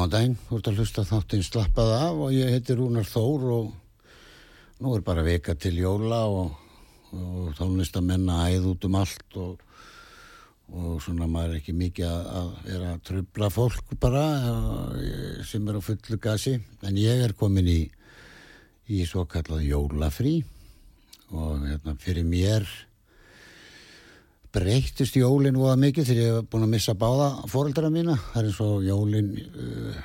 góðan 0.00 0.12
daginn, 0.14 0.36
þú 0.48 0.56
ert 0.56 0.68
að 0.70 0.78
hlusta 0.80 1.02
þáttinn 1.04 1.42
slappað 1.44 1.90
af 1.92 2.20
og 2.24 2.30
ég 2.32 2.54
heiti 2.54 2.72
Rúnar 2.72 3.04
Þór 3.04 3.42
og 3.52 3.66
nú 4.80 4.94
er 4.96 5.02
bara 5.04 5.24
veka 5.26 5.52
til 5.60 5.74
jóla 5.76 6.22
og, 6.24 6.54
og 7.12 7.50
tónlistamenn 7.58 8.30
að 8.32 8.54
æða 8.54 8.70
út 8.70 8.86
um 8.88 8.96
allt 8.96 9.36
og, 9.36 9.60
og 10.72 11.02
svona 11.04 11.28
maður 11.28 11.52
er 11.52 11.58
ekki 11.58 11.74
mikið 11.76 12.32
að 12.40 12.48
vera 12.70 12.94
að 12.94 13.02
trubla 13.10 13.50
fólk 13.52 13.92
bara 14.00 14.24
eh, 15.02 15.42
sem 15.44 15.68
er 15.68 15.76
á 15.76 15.82
fullu 15.84 16.16
gasi. 16.16 16.56
En 16.80 16.96
ég 16.96 17.20
er 17.26 17.36
komin 17.36 17.68
í, 17.68 17.80
í 18.88 19.04
svo 19.04 19.26
kallað 19.28 19.68
jólafrí 19.68 20.38
og 21.28 21.66
hérna, 21.66 21.98
fyrir 22.00 22.24
mér 22.24 22.64
breytist 24.54 25.16
jólinn 25.18 25.58
voða 25.58 25.76
mikið 25.78 26.08
þegar 26.08 26.22
ég 26.24 26.36
hef 26.38 26.48
búin 26.50 26.66
að 26.66 26.74
missa 26.74 26.94
báða 26.98 27.28
fóreldra 27.50 27.90
mína. 27.92 28.16
Það 28.32 28.40
er 28.40 28.48
eins 28.50 28.60
og 28.64 28.84
jólinn 28.86 29.30
uh, 29.38 30.00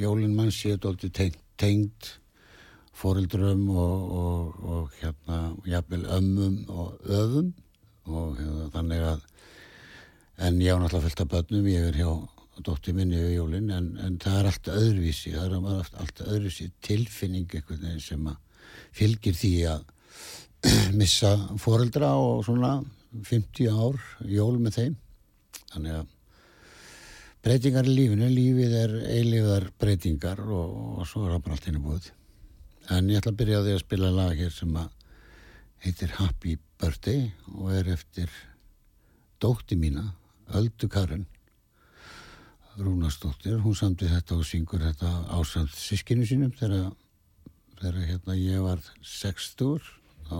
jólinn 0.00 0.34
mann 0.36 0.52
séu 0.54 0.78
doldið 0.80 1.12
tengd, 1.16 1.38
tengd 1.60 2.10
fóreldrum 3.00 3.64
og, 3.72 4.12
og, 4.20 4.60
og 4.60 4.98
hérna 5.00 5.40
jafnvel 5.68 6.04
ömmum 6.18 6.58
og 6.68 7.08
öfum 7.08 7.52
og 8.10 8.36
hérna, 8.40 8.68
þannig 8.74 9.06
að 9.12 9.24
en 10.40 10.60
ég 10.64 10.76
á 10.76 10.80
náttúrulega 10.80 11.06
fylgt 11.06 11.24
af 11.24 11.32
börnum 11.34 11.68
ég 11.68 11.88
er 11.90 11.98
hjá 12.00 12.10
dóttir 12.64 12.96
minni 12.96 13.16
við 13.16 13.38
jólinn 13.38 13.70
en, 13.72 13.90
en 14.04 14.18
það 14.20 14.38
er 14.38 14.48
allt 14.50 14.70
öðruvísi. 14.74 15.32
Það 15.32 15.54
er 15.56 15.92
allt 16.02 16.22
öðruvísi 16.26 16.70
tilfinning 16.84 17.52
sem 18.04 18.28
að 18.28 18.64
fylgir 18.96 19.36
því 19.36 19.52
að 19.70 19.84
missa 21.00 21.34
fóreldra 21.60 22.12
og 22.20 22.44
svona 22.44 22.78
50 23.12 23.68
ár 23.70 23.98
jól 24.30 24.56
með 24.62 24.76
þeim. 24.78 24.96
Þannig 25.72 25.98
að 25.98 26.14
breytingar 27.44 27.88
í 27.88 27.96
lífinu, 27.96 28.30
lífið 28.30 28.76
er 28.80 28.96
eilíðar 29.16 29.68
breytingar 29.80 30.42
og, 30.44 30.78
og 31.00 31.08
svo 31.08 31.26
er 31.26 31.34
það 31.34 31.44
bara 31.46 31.58
allt 31.58 31.68
henni 31.70 31.82
búið. 31.84 32.10
En 32.90 33.10
ég 33.10 33.20
ætla 33.20 33.34
að 33.34 33.40
byrja 33.40 33.60
á 33.60 33.64
því 33.64 33.74
að 33.74 33.84
spila 33.84 34.14
lag 34.14 34.38
hér 34.38 34.54
sem 34.54 34.78
að 34.80 34.88
heitir 35.84 36.16
Happy 36.18 36.56
Birthday 36.80 37.28
og 37.56 37.74
er 37.74 37.92
eftir 37.94 38.32
dótti 39.40 39.78
mína 39.80 40.10
Öldu 40.56 40.88
Karin 40.90 41.26
Rúnastóttir, 42.80 43.58
hún 43.60 43.76
samtið 43.76 44.12
þetta 44.14 44.36
og 44.38 44.46
syngur 44.46 44.82
þetta 44.84 45.08
ásand 45.36 45.72
sískinu 45.74 46.24
sínum 46.28 46.52
þegar, 46.56 46.92
þegar 47.80 48.04
hérna, 48.08 48.36
ég 48.38 48.62
var 48.64 48.82
60 49.04 49.80
þá 50.28 50.36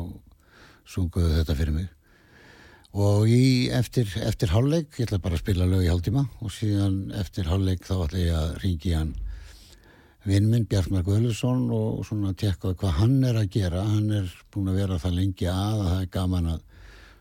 sunguðu 0.89 1.35
þetta 1.35 1.57
fyrir 1.59 1.77
mig 1.77 1.89
og 2.91 3.29
í 3.31 3.71
eftir, 3.71 4.09
eftir 4.27 4.51
hálfleik, 4.51 4.97
ég 4.99 5.07
ætla 5.07 5.21
bara 5.23 5.39
að 5.39 5.45
spila 5.45 5.69
lög 5.71 5.85
í 5.87 5.91
hálftíma 5.91 6.25
og 6.43 6.55
síðan 6.55 7.13
eftir 7.21 7.47
hálfleik 7.47 7.85
þá 7.87 7.95
ætla 8.07 8.23
ég 8.25 8.39
að 8.39 8.57
ringi 8.65 8.95
hann. 8.97 9.13
Vinnminn 10.27 10.67
Bjartmar 10.69 11.05
Guðlusson 11.07 11.71
og 11.73 12.03
svona 12.05 12.35
tekka 12.37 12.75
hvað 12.75 12.99
hann 12.99 13.23
er 13.25 13.39
að 13.41 13.53
gera. 13.55 13.87
Hann 13.87 14.11
er 14.19 14.29
búin 14.53 14.69
að 14.69 14.83
vera 14.83 14.99
það 15.01 15.17
lengi 15.17 15.49
að 15.49 15.79
að 15.79 15.87
það 15.87 16.03
er 16.03 16.11
gaman 16.19 16.51
að 16.57 16.67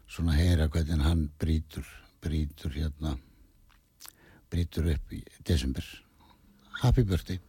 svona 0.09 0.35
heyra 0.35 0.67
hvernig 0.73 1.05
hann 1.05 1.25
brítur 1.39 1.87
brítur 2.19 2.73
hérna 2.75 3.15
brítur 4.49 4.89
upp 4.95 5.13
í 5.13 5.21
desember. 5.47 5.85
Happy 6.81 7.03
birthday. 7.03 7.39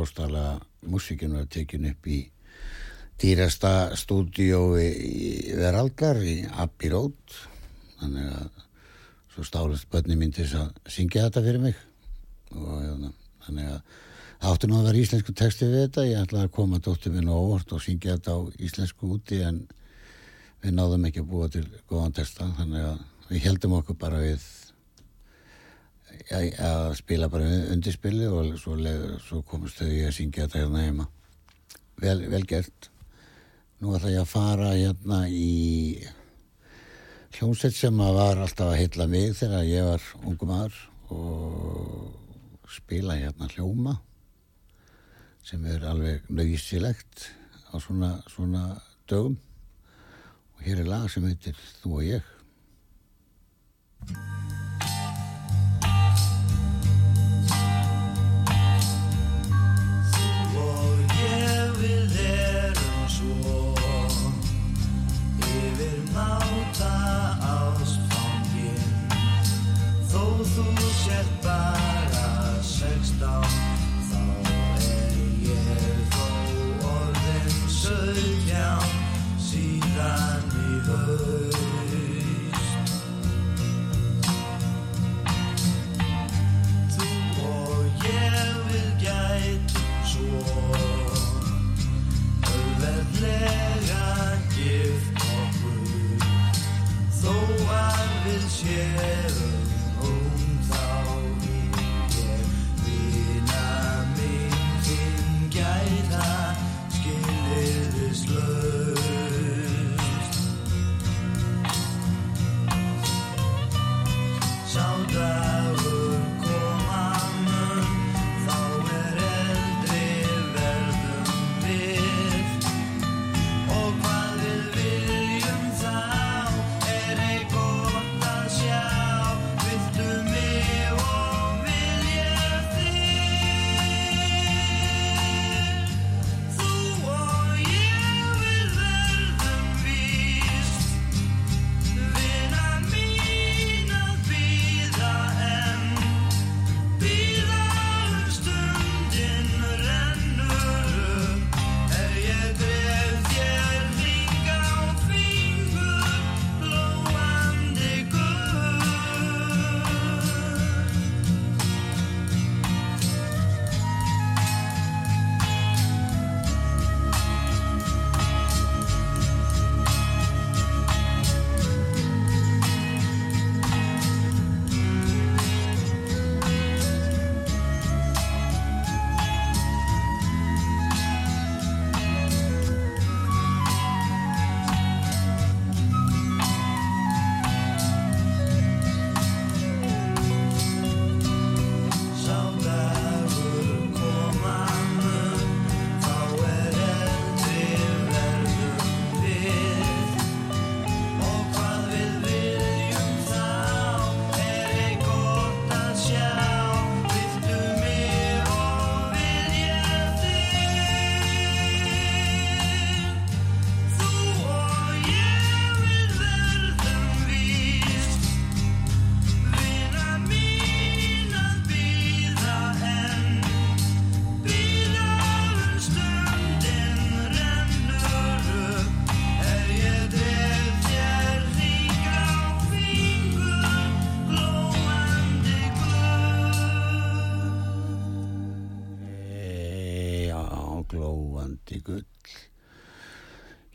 Bóstalega, 0.00 0.58
músikinn 0.88 1.36
var 1.36 1.48
tekin 1.52 1.88
upp 1.90 2.08
í 2.08 2.22
dýrasta 3.20 3.92
stúdiói 4.00 4.88
Veraldar 5.58 6.20
í 6.24 6.40
Abbey 6.48 6.92
Road. 6.92 7.40
Þannig 8.00 8.30
að 8.32 8.62
svo 9.34 9.44
stálist 9.46 9.90
börni 9.92 10.16
mín 10.18 10.32
til 10.34 10.46
að 10.56 10.70
syngja 10.88 11.26
þetta 11.26 11.42
fyrir 11.44 11.64
mig. 11.66 11.82
Og 12.56 12.70
hérna, 12.80 13.12
þannig 13.44 13.74
að 13.74 13.98
átti 14.50 14.70
nú 14.70 14.78
að 14.78 14.88
vera 14.88 15.02
íslensku 15.02 15.34
texti 15.36 15.68
við 15.68 15.84
þetta. 15.84 16.06
Ég 16.08 16.24
ætlaði 16.24 16.48
að 16.48 16.56
koma 16.56 16.80
dóttir 16.80 17.14
minn 17.14 17.28
og 17.28 17.50
óvart 17.50 17.76
og 17.76 17.84
syngja 17.84 18.16
þetta 18.16 18.38
á 18.40 18.40
íslensku 18.56 19.12
úti 19.18 19.42
en 19.44 19.60
við 20.64 20.76
náðum 20.78 21.04
ekki 21.10 21.20
að 21.20 21.30
búa 21.34 21.50
til 21.52 21.66
góðan 21.92 22.16
texta. 22.16 22.48
Þannig 22.56 22.88
að 22.88 23.04
við 23.28 23.46
heldum 23.50 23.76
okkur 23.82 24.00
bara 24.00 24.24
við 24.24 24.48
að 26.30 26.92
spila 26.98 27.28
bara 27.30 27.48
undirspili 27.72 28.28
og 28.30 28.54
svo, 28.60 28.76
svo 29.24 29.42
komist 29.42 29.80
þau 29.80 29.88
að 29.90 30.14
syngja 30.14 30.46
þetta 30.46 30.62
hérna 30.62 30.84
heima. 30.84 31.06
Vel, 32.00 32.22
vel 32.30 32.46
gert. 32.48 32.90
Nú 33.80 33.94
ætla 33.96 34.12
ég 34.12 34.22
að 34.22 34.30
fara 34.30 34.70
hérna 34.76 35.24
í 35.28 35.98
hljómsveit 37.36 37.74
sem 37.76 37.96
var 37.96 38.38
alltaf 38.38 38.70
að 38.70 38.78
heitla 38.82 39.06
mig 39.10 39.34
þegar 39.38 39.66
ég 39.66 39.86
var 39.88 40.06
ungum 40.28 40.54
aður 40.54 40.78
og 41.10 42.70
spila 42.70 43.16
hérna 43.18 43.50
hljóma 43.54 43.96
sem 45.46 45.64
er 45.66 45.86
alveg 45.88 46.28
nöysilegt 46.30 47.30
á 47.72 47.80
svona, 47.80 48.18
svona 48.30 48.76
dögum. 49.10 49.38
Og 50.54 50.66
hér 50.66 50.84
er 50.84 50.90
lag 50.92 51.08
sem 51.10 51.24
heitir 51.24 51.56
Þú 51.80 51.96
og 51.96 52.06
ég 52.06 52.22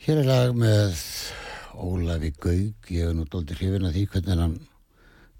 Hér 0.05 0.19
er 0.21 0.27
lag 0.29 0.51
með 0.53 0.99
Ólafi 1.81 2.29
Gaug, 2.37 2.89
ég 2.93 3.07
hef 3.07 3.13
nú 3.17 3.23
doldi 3.25 3.55
hrifin 3.57 3.87
að 3.87 3.95
því 3.95 4.03
hvernig 4.11 4.37
hann 4.43 4.53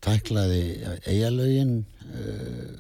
tæklaði 0.02 0.62
eigalögin 1.06 1.76
uh, 1.84 2.16
eh, 2.18 2.72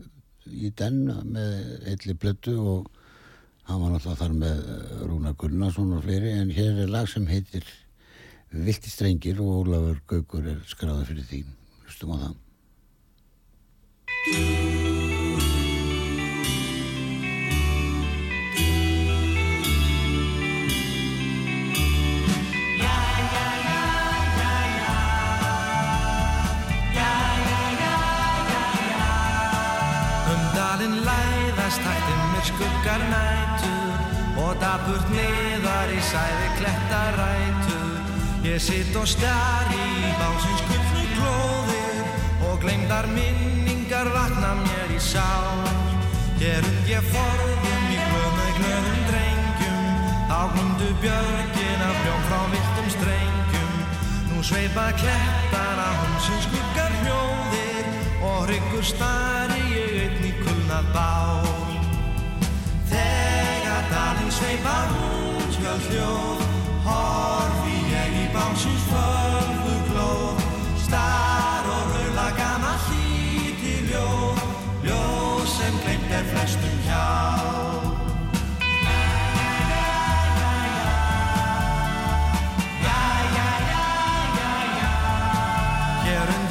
í 0.65 0.71
den 0.81 0.97
með 1.29 1.85
eitli 1.91 2.17
blötu 2.17 2.55
og 2.57 2.89
hann 3.69 3.83
var 3.83 3.93
náttúrulega 3.93 4.21
þar 4.23 4.33
með 4.41 4.65
Rúna 5.11 5.37
Gunnarsson 5.37 5.93
og 5.93 6.01
fleiri 6.07 6.33
en 6.39 6.49
hér 6.57 6.81
er 6.87 6.89
lag 6.89 7.05
sem 7.11 7.29
heitir 7.29 7.69
Vilti 8.49 8.89
strengir 8.89 9.37
og 9.45 9.61
Ólafur 9.61 10.01
Gaugur 10.09 10.53
er 10.55 10.65
skráðið 10.65 11.09
fyrir 11.11 11.29
því. 11.29 11.45
Hlustum 11.85 12.17
á 12.17 12.17
það. 12.25 12.33
Skuggar 32.55 33.01
nætur 33.11 33.95
og 34.43 34.55
daburt 34.61 35.07
niðar 35.11 35.91
í 35.91 36.01
sæði 36.09 36.49
klettarætur. 36.59 37.95
Ég 38.45 38.61
sitt 38.61 38.95
og 38.95 39.07
stjar 39.09 39.71
í 39.75 40.11
básins 40.19 40.61
gullnu 40.69 41.03
klóðir 41.15 42.01
og 42.47 42.59
gleymdar 42.63 43.09
minningar 43.11 44.11
vakna 44.13 44.53
mér 44.61 44.93
í 44.95 45.01
sál. 45.03 45.65
Gerum 46.39 46.79
ég 46.87 47.09
forðum 47.11 47.89
í 47.91 47.99
glöðu 48.11 48.47
glöðum 48.59 49.01
drengjum 49.09 49.87
þá 50.29 50.39
glumdu 50.53 50.91
björgin 51.03 51.85
af 51.89 51.97
bjón 52.03 52.23
frá 52.29 52.39
viltum 52.53 52.91
strengjum. 52.97 53.73
Nú 54.29 54.45
sveipa 54.45 54.91
klettar 55.01 55.83
að 55.87 55.99
humsins 56.03 56.47
skuggar 56.47 56.95
hljóðir 57.01 57.91
og 58.29 58.47
hryggur 58.47 58.93
einn 60.05 60.29
í 60.29 60.33
kulnað 60.43 60.93
bál 60.95 61.44
sveipar 64.35 64.89
út 64.99 65.53
hjá 65.61 65.73
hljóð 65.87 66.43
Horfi 66.85 67.77
ég 67.91 68.17
í 68.23 68.25
bánsins 68.35 68.83
fölgu 68.91 69.77
glóð 69.89 70.43
Star 70.85 71.69
og 71.77 71.95
raula 71.95 72.29
gama 72.39 72.73
hlíti 72.87 73.77
ljóð 73.89 74.43
Ljóð 74.85 75.45
sem 75.57 75.79
glemt 75.83 76.17
er 76.19 76.27
flestum 76.33 76.81
hjá 76.87 77.05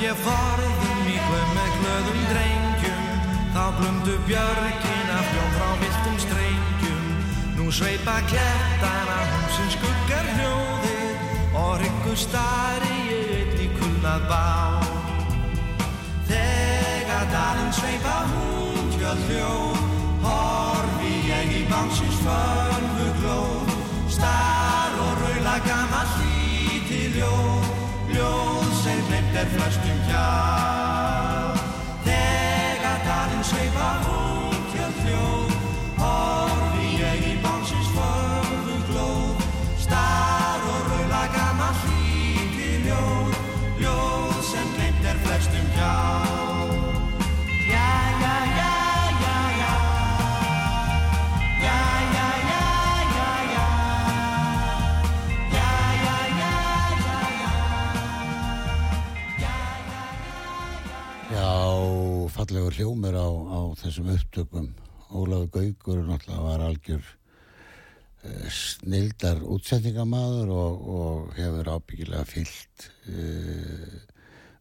ég 0.04 0.18
forðum 0.20 1.06
í 1.08 1.14
glöð 1.16 1.52
með 1.56 1.70
glöðum 1.78 2.20
drengjum. 2.28 3.06
Þá 3.54 3.62
glumdu 3.78 4.18
björgin 4.28 4.93
sveipa 7.74 8.20
klettana 8.30 9.20
sem 9.50 9.70
skuggar 9.74 10.26
hljóðir 10.36 11.56
og 11.58 11.72
ryggur 11.80 12.18
starri 12.18 12.98
eitt 13.16 13.56
í 13.64 13.66
kulnað 13.80 14.28
bá. 14.30 14.44
Þegar 16.28 17.26
dalinn 17.32 17.74
sveipa 17.74 18.14
hún 18.30 18.94
tjöð 18.94 19.26
hljóð, 19.26 19.82
horfi 20.22 21.12
ég 21.32 21.58
í 21.62 21.64
bánsins 21.72 22.22
fölgu 22.22 23.10
glóð. 23.18 23.74
Star 24.20 24.94
og 25.08 25.18
raula 25.24 25.58
gammal 25.66 26.14
hlíti 26.14 27.02
ljóð, 27.18 27.68
ljóð 28.14 28.72
sem 28.84 29.06
nefnd 29.10 29.42
er 29.42 29.54
flöstum 29.58 30.02
hjá. 30.06 30.83
Fallegur 62.54 62.76
hljómur 62.78 63.16
á, 63.18 63.26
á 63.50 63.60
þessum 63.74 64.12
upptökum. 64.14 64.68
Ólafur 65.10 65.48
Gaugur 65.50 66.04
náttúrulega 66.06 66.42
var 66.44 66.60
algjör 66.62 67.02
uh, 67.02 68.46
snildar 68.46 69.42
útsettingamadur 69.42 70.52
og, 70.54 70.84
og 70.86 71.34
hefur 71.34 71.72
ábyggilega 71.74 72.22
fyllt 72.30 72.86
uh, 73.10 73.98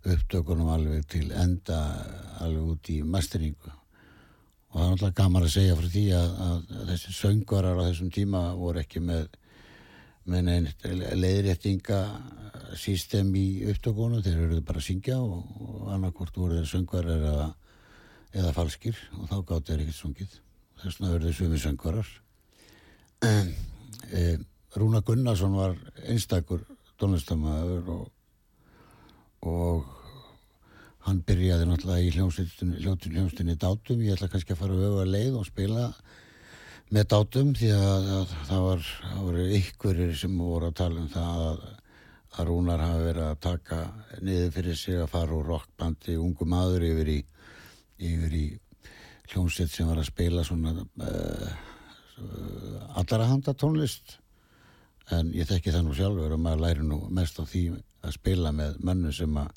upptökunum 0.10 0.74
alveg 0.74 1.06
til 1.06 1.30
enda 1.38 1.78
alveg 2.42 2.74
út 2.74 2.90
í 2.90 2.98
masteringu. 3.06 3.70
Og 3.70 4.74
það 4.74 4.88
er 4.88 4.92
náttúrulega 4.96 5.22
gaman 5.22 5.46
að 5.46 5.56
segja 5.60 5.78
frá 5.78 5.94
því 5.94 6.06
að, 6.18 6.36
að 6.50 6.84
þessi 6.90 7.18
söngvarar 7.22 7.78
á 7.78 7.88
þessum 7.92 8.14
tíma 8.18 8.46
voru 8.58 8.82
ekki 8.82 9.06
með 9.06 9.30
með 10.24 10.72
leiðréttinga 11.20 12.06
sístem 12.80 13.36
í 13.38 13.68
upptökunum. 13.70 14.24
Þeir 14.24 14.48
eru 14.48 14.64
bara 14.66 14.82
að 14.82 14.88
syngja 14.88 15.20
og, 15.20 15.44
og 15.62 15.92
annarkort 15.94 16.40
voru 16.40 16.64
þeir 16.64 16.72
söngvarar 16.74 17.20
eða 17.20 17.52
eða 18.34 18.54
falskir 18.56 18.98
og 19.20 19.30
þá 19.30 19.38
gátt 19.50 19.70
þeir 19.70 19.84
ekkert 19.84 20.00
sungið. 20.00 20.38
Þess 20.82 21.00
vegna 21.00 21.12
verður 21.14 21.30
þau 21.30 21.40
svömi 21.40 21.60
söngvarar. 21.62 22.14
E, 23.24 24.24
Rúna 24.76 25.04
Gunnarsson 25.06 25.54
var 25.56 25.76
einstakur 26.10 26.64
tónlistamæður 27.00 27.92
og, 27.94 28.08
og 29.48 29.86
hann 31.06 31.22
byrjaði 31.28 31.68
náttúrulega 31.68 32.08
í 32.08 32.12
hljóttin 32.16 32.76
hljómsdynni 32.82 33.56
dátum. 33.60 34.02
Ég 34.04 34.18
ætla 34.18 34.32
kannski 34.32 34.56
að 34.56 34.62
fara 34.64 34.78
að 34.78 34.86
öfa 34.90 35.08
leið 35.10 35.40
og 35.40 35.48
spila 35.48 35.88
með 36.94 37.08
dátum 37.14 37.54
því 37.58 37.72
að, 37.76 38.10
að 38.18 38.36
það 38.50 38.66
var, 38.68 38.90
var 39.20 39.40
ykkurir 39.60 40.18
sem 40.18 40.36
voru 40.40 40.70
að 40.70 40.78
tala 40.82 41.02
um 41.04 41.12
það 41.12 41.44
að, 41.48 41.64
að 42.34 42.50
Rúnar 42.50 42.84
hafi 42.84 43.06
verið 43.08 43.28
að 43.28 43.40
taka 43.46 43.80
niður 44.22 44.52
fyrir 44.58 44.80
sig 44.80 45.00
að 45.02 45.14
fara 45.14 45.38
úr 45.38 45.50
rockbandi 45.54 46.18
ungu 46.22 46.48
maður 46.50 46.88
yfir 46.90 47.14
í 47.14 47.20
yfir 48.10 48.36
í 48.38 48.46
hljómsveit 49.32 49.72
sem 49.72 49.90
var 49.90 50.02
að 50.02 50.10
spila 50.10 50.44
svona 50.46 50.74
uh, 50.80 51.54
allra 53.00 53.30
handa 53.30 53.56
tónlist. 53.58 54.18
En 55.12 55.34
ég 55.36 55.48
þekki 55.50 55.74
það 55.74 55.88
nú 55.88 55.98
sjálfur 55.98 56.36
og 56.36 56.42
maður 56.42 56.64
læri 56.64 56.88
nú 56.88 57.02
mest 57.12 57.40
á 57.40 57.44
því 57.44 57.64
að 58.04 58.16
spila 58.16 58.54
með 58.56 58.80
mönnu 58.84 59.12
sem 59.16 59.40
að 59.40 59.52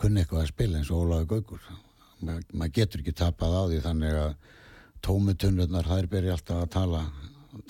kunni 0.00 0.22
eitthvað 0.22 0.42
að 0.42 0.52
spila 0.52 0.80
eins 0.80 0.90
og 0.92 1.04
Ólaður 1.06 1.28
Gaugur 1.30 1.68
Ma, 2.24 2.32
maður 2.56 2.72
getur 2.78 3.02
ekki 3.02 3.12
tapað 3.12 3.54
á 3.54 3.62
því 3.68 3.78
þannig 3.84 4.14
að 4.16 4.52
tómutunnurnar 5.04 5.88
þær 5.88 6.06
byrja 6.14 6.36
alltaf 6.36 6.62
að 6.62 6.70
tala 6.72 7.00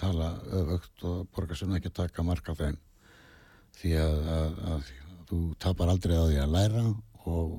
tala 0.01 0.33
öfugt 0.51 1.05
og 1.07 1.27
borgar 1.35 1.59
sem 1.59 1.73
ekki 1.77 1.93
taka 1.95 2.25
marka 2.27 2.55
þeim. 2.59 2.77
Því 3.77 3.93
að, 4.01 4.29
að, 4.37 4.61
að 4.73 4.91
þú 5.29 5.41
tapar 5.63 5.93
aldrei 5.93 6.17
á 6.17 6.25
því 6.27 6.39
að 6.43 6.55
læra 6.55 6.85
og 7.27 7.57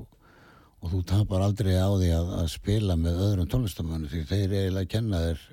og 0.82 0.92
þú 0.92 1.00
tapar 1.10 1.46
aldrei 1.46 1.74
á 1.74 1.90
því 1.90 2.12
að, 2.14 2.34
að 2.42 2.50
spila 2.54 2.98
með 3.00 3.24
öðrum 3.28 3.50
tónlistamannu 3.52 4.12
því 4.12 4.26
þeir 4.30 4.54
eiginlega 4.60 4.92
kenna 4.94 5.24
þér 5.24 5.46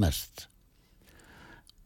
mest. 0.00 0.46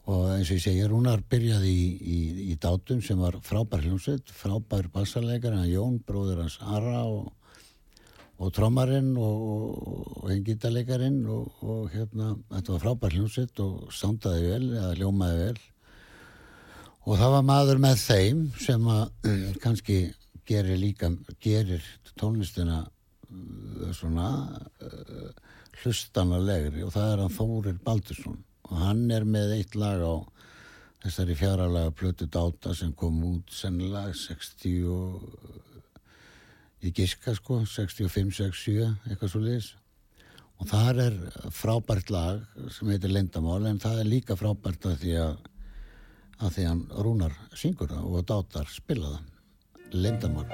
Og 0.04 0.26
eins 0.34 0.50
og 0.50 0.58
ég 0.58 0.64
segja 0.66 0.88
Rúnar 0.90 1.22
byrjaði 1.32 1.70
í, 1.72 1.84
í, 1.96 2.18
í 2.52 2.56
dátum 2.60 3.00
sem 3.02 3.20
var 3.20 3.38
frábær 3.44 3.82
hljómsveit 3.86 4.28
frábær 4.36 4.90
bassarleikar, 4.92 5.56
Jón, 5.64 5.96
bróður 6.04 6.42
hans 6.44 6.58
Ara 6.60 7.06
og, 7.08 7.30
og 8.36 8.52
trommarinn 8.54 9.14
og, 9.16 9.46
og 10.20 10.26
einn 10.28 10.44
gítarleikarin 10.44 11.22
og, 11.24 11.62
og 11.64 11.86
hérna 11.94 12.34
þetta 12.52 12.76
var 12.76 12.84
frábær 12.84 13.16
hljómsveit 13.16 13.64
og 13.64 13.94
sándaði 13.96 14.50
vel 14.50 14.66
eða 14.74 14.92
hljómaði 14.98 15.40
vel. 15.46 15.62
Og 17.04 17.18
það 17.20 17.34
var 17.38 17.48
maður 17.48 17.80
með 17.84 18.04
þeim 18.04 18.44
sem 18.60 18.86
að 18.92 19.32
kannski 19.64 19.98
gerir 20.48 20.78
líka 20.80 21.10
gerir 21.42 21.84
tónlistina 22.20 22.82
uh, 22.84 23.90
svona 23.96 24.28
uh, 24.84 25.30
hlustanalegri 25.82 26.84
og 26.86 26.92
það 26.94 27.12
er 27.12 27.24
hann 27.24 27.36
Þórir 27.38 27.80
Baldursson. 27.84 28.38
Og 28.70 28.80
hann 28.80 29.04
er 29.12 29.26
með 29.28 29.58
eitt 29.58 29.74
lag 29.76 30.00
á 30.00 30.14
þessari 31.04 31.36
fjaralega 31.36 31.92
plötu 31.92 32.28
dáta 32.32 32.72
sem 32.76 32.94
kom 32.96 33.18
út 33.28 33.52
sennilega 33.52 34.14
60 34.16 34.86
og 34.88 35.24
ég 36.84 36.94
giska 36.96 37.34
sko 37.36 37.62
65-67 37.68 38.78
eitthvað 39.08 39.32
svo 39.32 39.42
leiðis 39.44 39.74
og 40.60 40.68
þar 40.70 41.00
er 41.02 41.18
frábært 41.52 42.12
lag 42.14 42.40
sem 42.72 42.88
heitir 42.92 43.12
Lindamál 43.12 43.66
en 43.68 43.82
það 43.82 44.00
er 44.00 44.10
líka 44.10 44.36
frábært 44.38 44.88
að 44.88 44.98
því 45.02 45.14
að 45.26 45.36
að 46.44 46.56
því 46.56 46.64
hann 46.66 46.82
rúnar 47.04 47.36
syngur 47.54 47.92
það 47.92 48.08
og 48.10 48.26
dátar 48.28 48.70
spila 48.72 49.12
það 49.12 49.33
Lindamál 49.94 50.46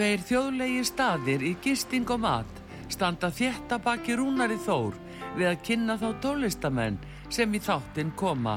Tveir 0.00 0.22
þjóðlegi 0.24 0.84
staðir 0.88 1.42
í 1.44 1.50
gisting 1.60 2.08
og 2.08 2.22
mat 2.22 2.60
standa 2.88 3.28
þétta 3.36 3.76
baki 3.84 4.14
rúnari 4.16 4.56
þór 4.64 4.94
við 5.36 5.48
að 5.50 5.58
kynna 5.66 5.98
þá 6.00 6.06
tólistamenn 6.24 6.96
sem 7.28 7.52
í 7.52 7.60
þáttinn 7.60 8.14
koma. 8.16 8.54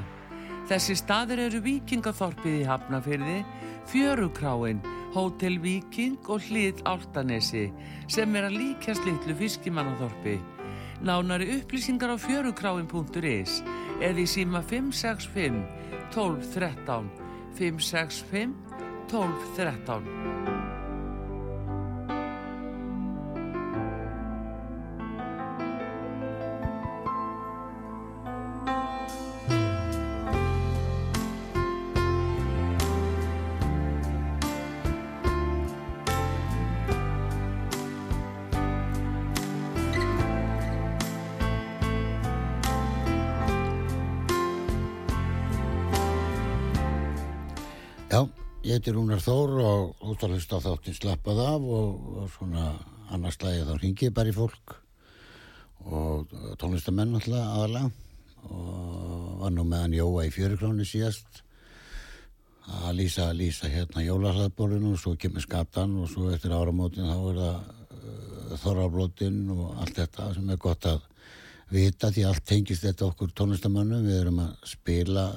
Þessi 0.69 0.95
staðir 1.01 1.41
eru 1.49 1.59
Vikingathorpið 1.65 2.61
í 2.61 2.63
Hafnafyrði, 2.69 3.35
Fjörukráin, 3.91 4.79
Hótel 5.11 5.59
Viking 5.65 6.31
og 6.31 6.47
Hlið 6.47 6.79
Áltanesi 6.87 7.65
sem 8.07 8.39
er 8.39 8.47
að 8.47 8.55
líkjast 8.61 9.03
litlu 9.03 9.35
fiskimannathorpi. 9.43 10.37
Nánari 11.03 11.49
upplýsingar 11.57 12.15
á 12.15 12.17
fjörukráin.is 12.23 13.59
eða 13.99 14.15
í 14.15 14.29
síma 14.37 14.63
565 14.71 15.59
1213 16.15 17.11
565 17.59 18.55
1213 19.11 20.42
Ég 48.63 48.77
heiti 48.77 48.93
Rúnar 48.95 49.19
Þór 49.19 49.57
og 49.59 50.03
út 50.07 50.21
að 50.23 50.37
hlusta 50.37 50.55
á 50.55 50.63
þáttinn 50.63 50.95
slappað 50.95 51.39
af 51.43 51.65
og, 51.67 52.05
og 52.21 52.29
svona 52.31 52.69
annars 53.11 53.35
lagi 53.41 53.65
þá 53.67 53.73
ringi 53.81 54.07
ég 54.07 54.13
bara 54.15 54.31
í 54.31 54.35
fólk 54.37 54.77
og 55.83 56.31
tónlistamenn 56.61 57.11
alltaf 57.19 57.41
aðalega. 57.43 57.89
Og 58.47 59.33
var 59.41 59.51
nú 59.51 59.67
meðan 59.67 59.97
Jóa 59.97 60.23
í 60.29 60.31
fjörukráni 60.31 60.87
síðast. 60.87 61.43
Að 62.63 63.01
lýsa, 63.01 63.27
lýsa 63.35 63.67
hérna 63.67 64.05
jólahlaðbólinu 64.05 64.93
og 64.93 65.01
svo 65.01 65.17
kemur 65.19 65.43
skatan 65.43 65.99
og 65.99 66.07
svo 66.13 66.31
eftir 66.31 66.55
áramótin 66.55 67.11
þá 67.11 67.17
er 67.19 67.43
það 67.43 67.57
uh, 67.99 68.57
þorrablótin 68.63 69.41
og 69.57 69.65
allt 69.73 69.99
þetta 69.99 70.29
sem 70.37 70.55
er 70.55 70.63
gott 70.69 70.87
að 70.87 71.03
vita 71.75 72.15
því 72.15 72.29
allt 72.31 72.47
tengist 72.47 72.87
þetta 72.87 73.11
okkur 73.11 73.35
tónlistamannum 73.35 74.07
við 74.07 74.21
erum 74.21 74.45
að 74.45 74.55
spila 74.71 75.33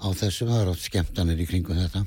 á 0.00 0.08
þessu, 0.12 0.46
það 0.48 0.60
er 0.60 0.70
átt 0.72 0.84
skemmtanir 0.84 1.42
í 1.42 1.48
kringum 1.48 1.80
þetta. 1.80 2.04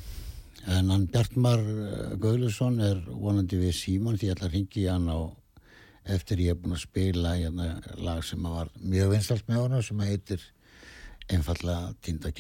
En 0.70 0.92
hann 0.94 1.08
Bjartmar 1.10 1.64
eh, 1.64 2.16
Gaulusson 2.22 2.80
er 2.84 3.00
vonandi 3.08 3.60
við 3.62 3.76
Símon 3.78 4.20
því 4.20 4.30
ég 4.30 4.38
ætla 4.38 4.50
að 4.50 4.58
ringi 4.58 4.86
hann 4.90 5.10
á 5.10 5.20
eftir 6.10 6.42
ég 6.44 6.54
er 6.54 6.60
búin 6.60 6.78
að 6.78 6.86
spila 6.86 7.36
hérna 7.38 7.72
lag 8.02 8.22
sem 8.26 8.44
var 8.44 8.72
mjög 8.82 9.16
vinstalt 9.16 9.50
með 9.50 9.66
hana 9.66 9.82
sem 9.86 10.06
heitir 10.06 10.46
einfalla 11.30 11.82
Tinda 12.02 12.34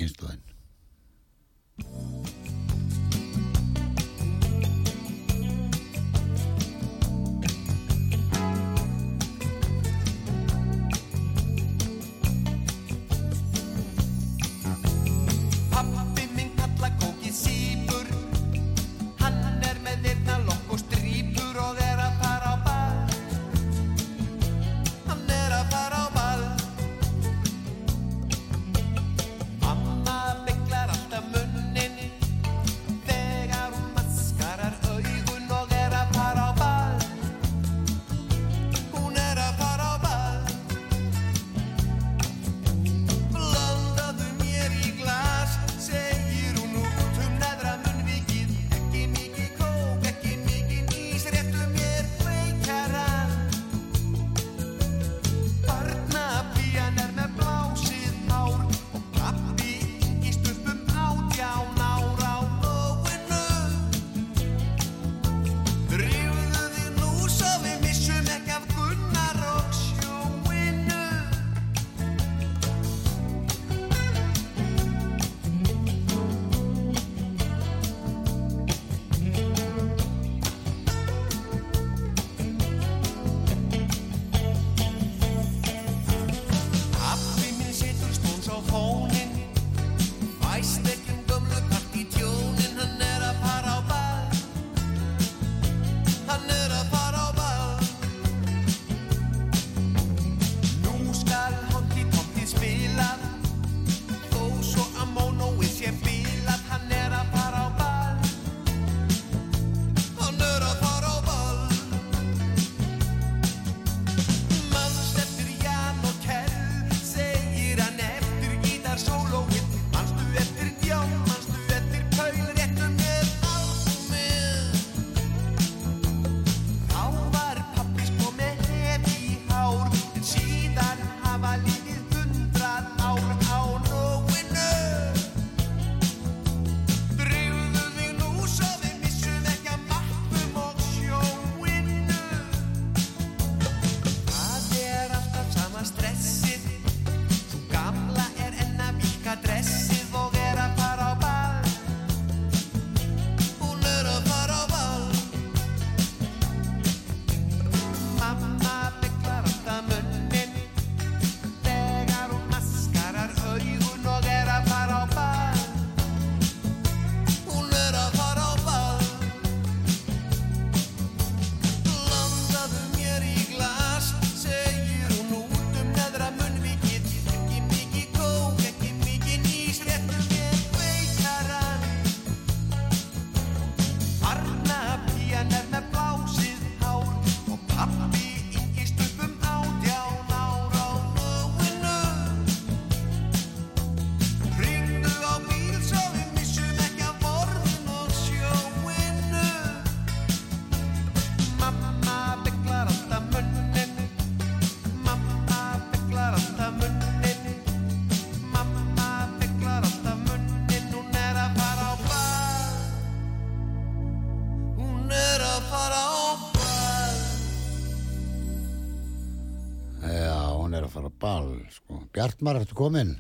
Bjartmar, 222.20 222.58
ertu 222.60 222.76
komin? 222.76 223.14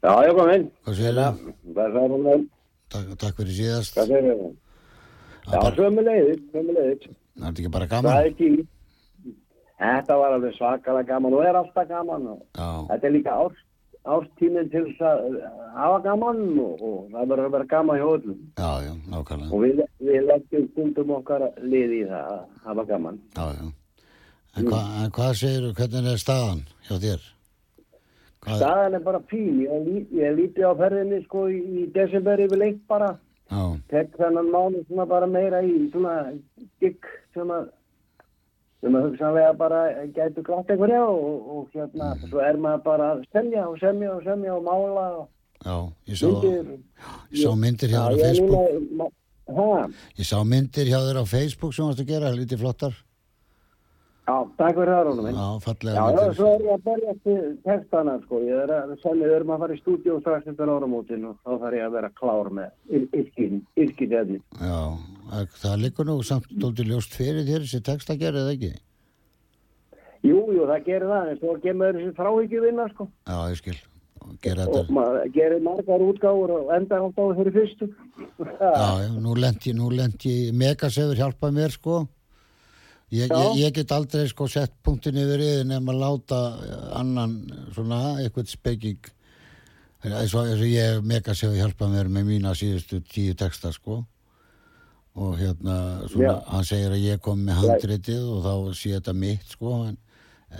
Já, 0.00 0.12
ég 0.24 0.32
kom 0.38 0.48
inn. 0.54 0.62
Hvað 0.86 0.94
segir 0.96 1.16
það? 1.18 1.40
Það 1.76 1.84
er 1.84 1.92
það 1.98 2.46
Takk, 2.88 3.08
takk 3.20 3.34
fyrir 3.42 3.56
síðast. 3.58 3.92
hvað 3.98 4.06
segir 4.08 4.36
það? 4.38 4.54
Já, 5.48 5.58
bara- 5.60 5.76
sömu 5.76 6.04
leiðis, 6.06 6.40
sömu 6.54 6.76
leiðis. 6.78 7.04
Það 7.38 7.46
er 7.48 7.52
ekki 7.52 7.72
bara 7.74 7.86
Það 7.86 7.92
gaman? 7.92 8.16
er 8.16 8.30
ekki, 8.30 8.48
þetta 9.82 10.16
var 10.22 10.32
alveg 10.38 10.54
svakalega 10.56 11.06
gaman 11.12 11.34
og 11.34 11.44
er 11.44 11.54
alltaf 11.60 11.88
gaman 11.92 12.26
og 12.32 12.40
Já, 12.56 12.68
þetta 12.88 13.06
er 13.10 13.12
líka 13.18 13.36
árs, 13.42 13.60
árstíminn 14.16 14.70
til 14.72 14.84
þess 14.88 15.00
að 15.04 15.38
hafa 15.76 15.98
gaman 16.08 16.42
og, 16.58 16.82
og 16.88 16.98
það 17.12 17.28
verður 17.28 17.46
að 17.46 17.52
vera 17.58 17.70
gaman 17.76 17.98
hjá 18.00 18.08
öllum. 18.16 18.38
já, 18.56 18.70
já, 18.88 18.92
nákvæmlega. 19.12 19.52
Og 19.52 19.60
við, 19.60 19.82
við 20.08 20.20
leggjum 20.32 20.68
stundum 20.72 21.10
okkar 21.20 21.44
liði 21.60 22.00
í 22.00 22.08
það 22.08 22.32
að 22.32 22.44
hafa 22.64 22.84
gaman. 22.94 23.20
Já, 23.36 23.46
já. 23.60 23.72
En, 24.56 24.64
hva, 24.72 24.80
en 25.04 25.10
hvað 25.12 25.34
segir 25.36 25.72
hvernig 25.76 26.12
er 26.16 26.16
staðan 26.24 26.64
hjá 26.88 26.96
þér? 27.04 27.34
Staðan 28.56 28.94
er 28.94 29.00
bara 29.04 29.20
fín, 29.30 29.60
ég, 29.64 29.86
lí- 29.86 30.06
ég 30.20 30.36
líti 30.38 30.62
á 30.64 30.72
ferðinni 30.78 31.22
sko 31.24 31.46
í, 31.52 31.58
í 31.82 31.92
desember 31.92 32.38
yfir 32.40 32.58
lengt 32.58 32.86
bara. 32.88 33.18
tek 33.88 34.10
þennan 34.18 34.50
mánu 34.52 34.82
svona 34.86 35.06
bara 35.08 35.26
meira 35.26 35.62
í 35.64 35.90
svona 35.90 36.32
gigg 36.80 37.04
sem 37.34 37.48
að 37.48 37.68
sem 38.82 38.94
að 38.94 39.06
hugsanlega 39.08 39.54
bara 39.58 39.78
gætu 40.14 40.42
glátt 40.44 40.68
einhverja 40.70 41.00
og, 41.08 41.48
og 41.56 41.68
hérna 41.74 42.10
svo 42.28 42.38
er 42.44 42.56
maður 42.60 42.82
bara 42.84 43.06
að 43.14 43.24
selja 43.32 43.64
og 43.68 43.78
semja 43.80 44.12
og 44.14 44.22
semja 44.22 44.52
og 44.54 44.62
mála 44.68 45.06
og 45.18 45.28
já, 45.64 45.76
ég 46.12 46.20
sá, 46.20 46.26
myndir 46.28 46.78
ég 47.32 47.40
sá 47.42 47.54
myndir 47.56 47.88
hjá 47.88 47.98
Já, 47.98 48.04
þér 48.04 48.12
á 48.12 48.18
ég 48.18 48.20
er 48.20 48.28
Facebook. 48.28 48.90
núna- 48.92 49.10
Ha, 49.48 49.88
Ég 50.20 50.26
sá 50.28 50.44
myndir 50.44 50.86
hjá 50.92 50.98
þér 51.08 51.18
á 51.18 51.24
Facebook 51.24 51.72
sem 51.74 51.86
varst 51.88 52.00
að 52.04 52.06
gera, 52.12 52.30
lítið 52.36 52.58
flottar. 52.60 52.92
Já, 54.28 54.34
takk 54.60 54.76
fyrir 54.78 54.92
það 54.92 55.04
Rónum 55.08 55.24
minn 55.28 55.38
Já, 55.38 55.46
Já, 55.48 55.60
fallega 55.64 55.94
já, 55.96 56.06
myndir. 56.08 56.34
svo 56.38 56.48
er 56.54 56.64
ég 56.66 56.72
að 56.74 56.82
berja 56.88 57.14
til 57.24 57.42
textana 57.64 58.14
sko, 58.24 58.40
ég 58.44 58.62
er 58.64 58.72
að 58.76 58.92
semja, 59.02 59.26
við 59.28 59.36
erum 59.38 59.52
að 59.54 59.62
fara 59.64 59.74
í 59.76 59.80
stúdíu 59.82 60.18
strax 60.20 60.50
eftir 60.52 60.72
áramótin 60.74 61.24
og 61.30 61.36
þá 61.44 61.50
þarf 61.64 61.78
ég 61.78 61.86
að 61.88 61.94
vera 61.98 62.10
klár 62.20 62.50
með 62.58 62.98
yrkin, 63.22 63.62
yrkin 63.76 64.12
efni 64.20 64.40
Já, 64.60 64.80
það- 65.62 65.80
liggur 65.84 66.06
nú 66.10 66.18
samt 66.22 66.50
dóldi 66.60 66.84
ljóst 66.90 67.16
fyrir 67.16 67.44
þér 67.48 67.64
þessi 67.66 67.82
text 67.88 68.10
að 68.12 68.20
gera 68.26 68.44
eða 68.44 68.54
ekki? 68.58 68.72
Jú, 70.26 70.38
jú, 70.50 70.64
það 70.66 70.84
gerir 70.88 71.06
það, 71.12 71.28
en 71.32 71.38
svo 71.38 71.52
kemur 71.62 71.94
þessi 71.94 72.16
þráhyggju 72.18 72.62
vinna 72.66 72.88
sko 72.92 73.06
Já, 73.28 73.38
ég 73.52 73.56
skil. 73.62 73.78
Og 74.18 74.34
Gera 74.42 74.64
og 74.66 74.74
þetta. 74.74 74.92
maður 74.96 75.28
gerir 75.32 75.60
margar 75.62 76.02
útgáfur 76.04 76.50
og 76.56 76.72
endar 76.74 77.04
alltaf 77.06 77.36
fyrir 77.38 77.54
fyrstu 77.54 77.86
Já, 78.58 78.88
já, 78.98 79.08
nú 79.14 79.34
lendi, 79.38 79.72
nú 79.78 79.88
lendi, 79.94 80.32
Megasefur 80.52 81.14
hjálpað 81.16 81.54
mér 81.54 81.70
sko. 81.70 82.00
Ég, 83.08 83.30
ég, 83.32 83.60
ég 83.62 83.72
get 83.72 83.92
aldrei 83.96 84.26
sko 84.28 84.44
sett 84.52 84.74
punktin 84.84 85.16
yfir 85.16 85.40
yfir 85.40 85.68
nefn 85.68 85.94
að 85.94 86.02
láta 86.02 86.40
annan 86.98 87.38
svona 87.72 88.18
eitthvað 88.20 88.50
speking 88.52 89.14
eins 90.04 90.34
og, 90.36 90.50
ég 90.68 91.00
Megasefur 91.02 91.56
hjálpað 91.58 91.94
mér 91.94 92.10
með 92.12 92.28
mína 92.28 92.52
síðustu 92.56 93.00
tíu 93.08 93.34
texta 93.38 93.72
sko. 93.74 94.02
Og 95.18 95.32
hérna, 95.40 96.04
svona, 96.06 96.36
hann 96.52 96.66
segir 96.66 96.92
að 96.94 97.02
ég 97.02 97.22
kom 97.24 97.40
með 97.42 97.58
handritið 97.64 98.28
og 98.36 98.44
þá 98.44 98.76
sé 98.78 98.92
þetta 98.94 99.14
mitt 99.18 99.56
sko. 99.56 99.72
En, 99.88 99.96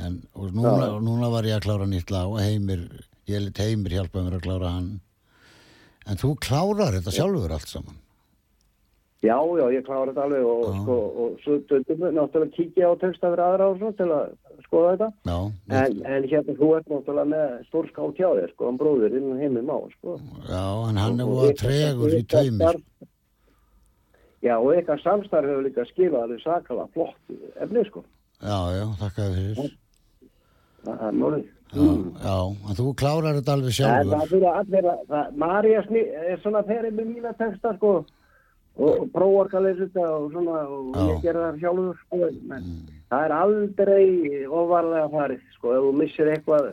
en 0.02 0.16
og 0.34 0.56
núna, 0.56 0.88
núna 1.04 1.30
var 1.30 1.46
ég 1.46 1.61
að 1.61 1.68
klára 1.68 1.87
nýtt 1.87 2.11
lag 2.11 2.32
og 2.32 2.40
heimir, 2.42 2.88
ég 3.30 3.44
lit 3.44 3.62
heimir 3.62 3.94
hjálpað 3.94 4.26
mér 4.26 4.38
að 4.40 4.44
klára 4.48 4.74
hann. 4.74 4.90
En 6.08 6.18
þú 6.18 6.32
klárar 6.42 6.96
þetta 6.98 7.14
sjálfur 7.14 7.54
allt 7.54 7.70
saman. 7.70 8.02
Já, 9.18 9.35
já, 9.59 9.64
ég 9.74 9.83
klára 9.83 10.12
þetta 10.12 10.24
alveg 10.28 10.44
og, 10.46 10.66
sko, 10.85 10.96
og 11.18 11.38
svo 11.42 11.57
stundum 11.64 12.02
við 12.04 12.12
náttúrulega 12.14 12.54
kíkja 12.54 12.87
á 12.87 12.94
texta 13.00 13.31
fyrir 13.33 13.42
aðra 13.42 13.66
og 13.72 13.78
svo 13.81 13.88
til 13.98 14.07
að 14.14 14.28
skoða 14.62 14.90
þetta. 14.92 15.09
Já, 15.26 15.38
En, 15.74 15.96
en 16.07 16.28
hérna, 16.31 16.54
þú 16.61 16.68
ert 16.76 16.87
náttúrulega 16.92 17.31
með 17.33 17.57
stór 17.66 17.88
skátt 17.90 18.20
hjá 18.20 18.28
þér, 18.38 18.52
sko, 18.52 18.68
hann 18.68 18.78
bróðir 18.78 19.16
innan 19.18 19.40
heimið 19.42 19.64
má, 19.66 19.74
sko. 19.96 20.14
já, 20.46 20.62
en 20.92 21.00
hann 21.02 21.18
er 21.18 21.26
voða 21.33 21.48
ykkar- 21.50 21.64
tregur 21.64 22.14
í 22.14 22.22
starf- 22.22 23.09
Já, 24.46 24.54
og 24.62 24.70
eitthvað 24.70 25.02
samstarf 25.02 25.48
hefur 25.50 25.64
líka 25.66 25.85
skilað 25.90 26.22
alveg 26.28 26.40
sakala 26.44 26.87
flott 26.94 27.33
efni, 27.59 27.83
sko. 27.90 28.04
Já, 28.38 28.59
já, 28.78 28.85
þakka 29.02 29.22
þér 29.35 29.54
fyrir. 29.59 29.72
Það 30.87 31.02
er 31.09 31.16
málið. 31.18 31.46
Já, 31.74 31.88
já, 32.22 32.37
en 32.70 32.76
þú 32.78 32.87
klárar 33.02 33.35
þetta 33.40 33.52
alveg 33.59 33.66
En 33.66 33.74
það 33.74 33.81
sjálfur. 33.83 34.31
fyrir 34.31 34.87
að, 34.87 35.02
það, 35.11 35.35
Marja 35.42 35.83
er 35.83 36.38
svona 36.44 36.62
ferið 36.70 36.94
með 37.00 37.11
mína 37.16 37.35
texta, 37.37 37.74
sko, 37.76 38.04
og, 38.78 39.08
þetta 39.10 40.04
og 40.06 40.30
svona, 40.32 40.60
og 40.68 40.94
Já. 40.94 41.02
ég 41.08 41.20
gerði 41.24 41.44
það 41.44 41.58
sjálfur, 41.62 41.98
sko, 42.04 42.20
en 42.28 42.68
það 43.08 43.24
er 43.24 43.34
aldrei 43.38 44.04
ofarlega 44.46 45.10
farið, 45.14 45.42
sko, 45.56 45.74
ef 45.74 45.86
þú 45.86 45.92
missir 45.98 46.30
eitthvað, 46.34 46.68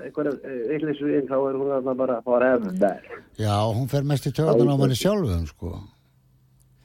yllisu 0.77 1.11
inn, 1.17 1.29
þá 1.29 1.37
er 1.39 1.59
hún 1.59 1.71
þarna 1.73 1.95
bara 2.03 2.19
að 2.19 2.29
fara 2.29 2.51
eftir 2.57 2.77
það. 2.83 3.09
Já, 3.41 3.55
hún 3.79 3.89
fer 3.91 4.03
mest 4.11 4.29
í 4.29 4.33
töðan 4.35 4.73
á 4.73 4.77
manni 4.77 4.99
sjálfum, 4.99 5.47
sko. 5.49 5.73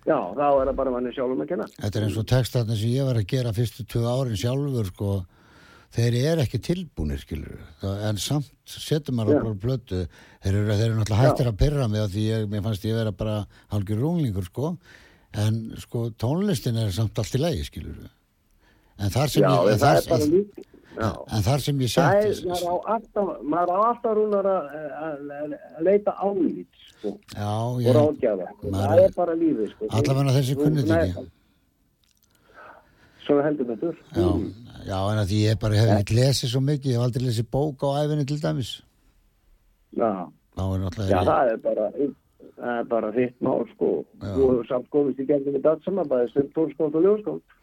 Já, 0.08 0.16
þá 0.16 0.46
er 0.48 0.70
það 0.70 0.78
bara 0.78 0.94
manni 0.94 1.12
sjálfum 1.12 1.44
að 1.44 1.52
kenna. 1.52 1.68
Þetta 1.76 2.00
er 2.00 2.06
eins 2.06 2.22
og 2.22 2.30
textatni 2.30 2.78
sem 2.80 2.94
ég 2.94 3.10
var 3.10 3.20
að 3.20 3.28
gera 3.34 3.52
fyrstu 3.52 3.84
tvö 3.84 4.06
árin 4.08 4.40
sjálfur, 4.40 4.88
sko. 4.94 5.10
Þeir 5.90 6.16
eru 6.20 6.42
ekki 6.44 6.60
tilbúnir, 6.62 7.18
skilur 7.18 7.56
En 7.82 8.18
samt 8.22 8.46
setur 8.70 9.16
maður 9.18 9.34
Já. 9.34 9.38
okkur 9.40 9.56
plötu. 9.64 10.02
Þeir 10.44 10.58
eru, 10.60 10.74
þeir 10.78 10.84
eru 10.84 10.98
náttúrulega 11.00 11.24
hættir 11.24 11.48
að 11.50 11.56
pyrra 11.58 11.88
mig 11.90 12.04
því 12.12 12.26
ég, 12.28 12.44
mér 12.52 12.62
fannst 12.62 12.86
ég 12.86 12.94
vera 12.94 13.10
bara 13.10 13.40
hálfur 13.72 13.98
runglingur, 13.98 14.46
sko. 14.46 14.76
En, 15.38 15.60
sko, 15.78 16.08
tónlistin 16.18 16.78
er 16.80 16.90
samt 16.94 17.18
allt 17.22 17.36
í 17.38 17.40
lagi, 17.40 17.62
skilur 17.68 18.08
En 19.00 19.12
þar 19.14 19.30
sem 19.32 19.44
Já, 19.44 19.50
ég... 19.54 19.68
en 19.70 19.72
en 19.72 19.80
þar-. 19.80 20.66
Já. 21.00 21.10
En 21.32 21.44
þar 21.46 21.62
sem 21.64 21.80
ég 21.80 21.92
setti... 21.92 22.48
maður 22.50 23.70
á 23.72 23.78
alltaf, 23.86 24.10
rúnar 24.18 24.48
að, 24.50 25.54
leita 25.86 26.12
álít, 26.18 26.80
sko, 26.90 27.14
Já, 27.32 27.52
og 27.54 27.78
ég... 27.84 27.94
ráðgjafa. 27.96 28.48
sko. 28.56 28.72
Það 28.74 29.04
er 29.04 29.14
bara 29.16 29.36
lífið, 29.40 29.70
sko. 29.74 29.90
Allavega 30.00 30.34
þessi 30.36 30.56
Nei, 30.90 30.98
ekki. 31.06 31.24
Svo 33.24 33.38
heldur 33.46 33.70
betur. 33.70 33.96
Já, 34.16 34.28
já, 34.90 34.98
en 34.98 35.22
að 35.22 35.32
því 35.32 35.40
ég 35.46 35.60
bara 35.62 35.80
hef 35.80 35.94
ekki 35.94 36.18
lesið 36.18 36.52
svo 36.52 36.62
mikið, 36.66 36.90
ég 36.90 36.98
hef 36.98 37.06
aldrei 37.06 37.26
lesið 37.28 37.50
bók 37.56 37.86
á 37.86 37.88
æfinni 38.02 38.26
til 38.28 38.40
dæmis. 38.42 38.74
Já. 39.96 40.10
Já, 40.58 40.64
það 41.24 41.54
er 41.54 41.60
bara, 41.64 41.86
það 42.60 42.76
er 42.80 42.90
bara 42.90 43.10
þitt 43.16 43.40
mál, 43.44 43.64
sko. 43.74 43.90
Þú 44.20 44.44
hefur 44.50 44.68
samt 44.68 44.90
komist 44.92 45.20
í 45.22 45.26
gegnum 45.28 45.56
við 45.56 45.64
datt 45.64 45.82
saman, 45.86 46.08
bæði 46.10 46.30
stund 46.32 46.54
tónskátt 46.56 46.98
og 47.00 47.06
ljóskátt. 47.06 47.56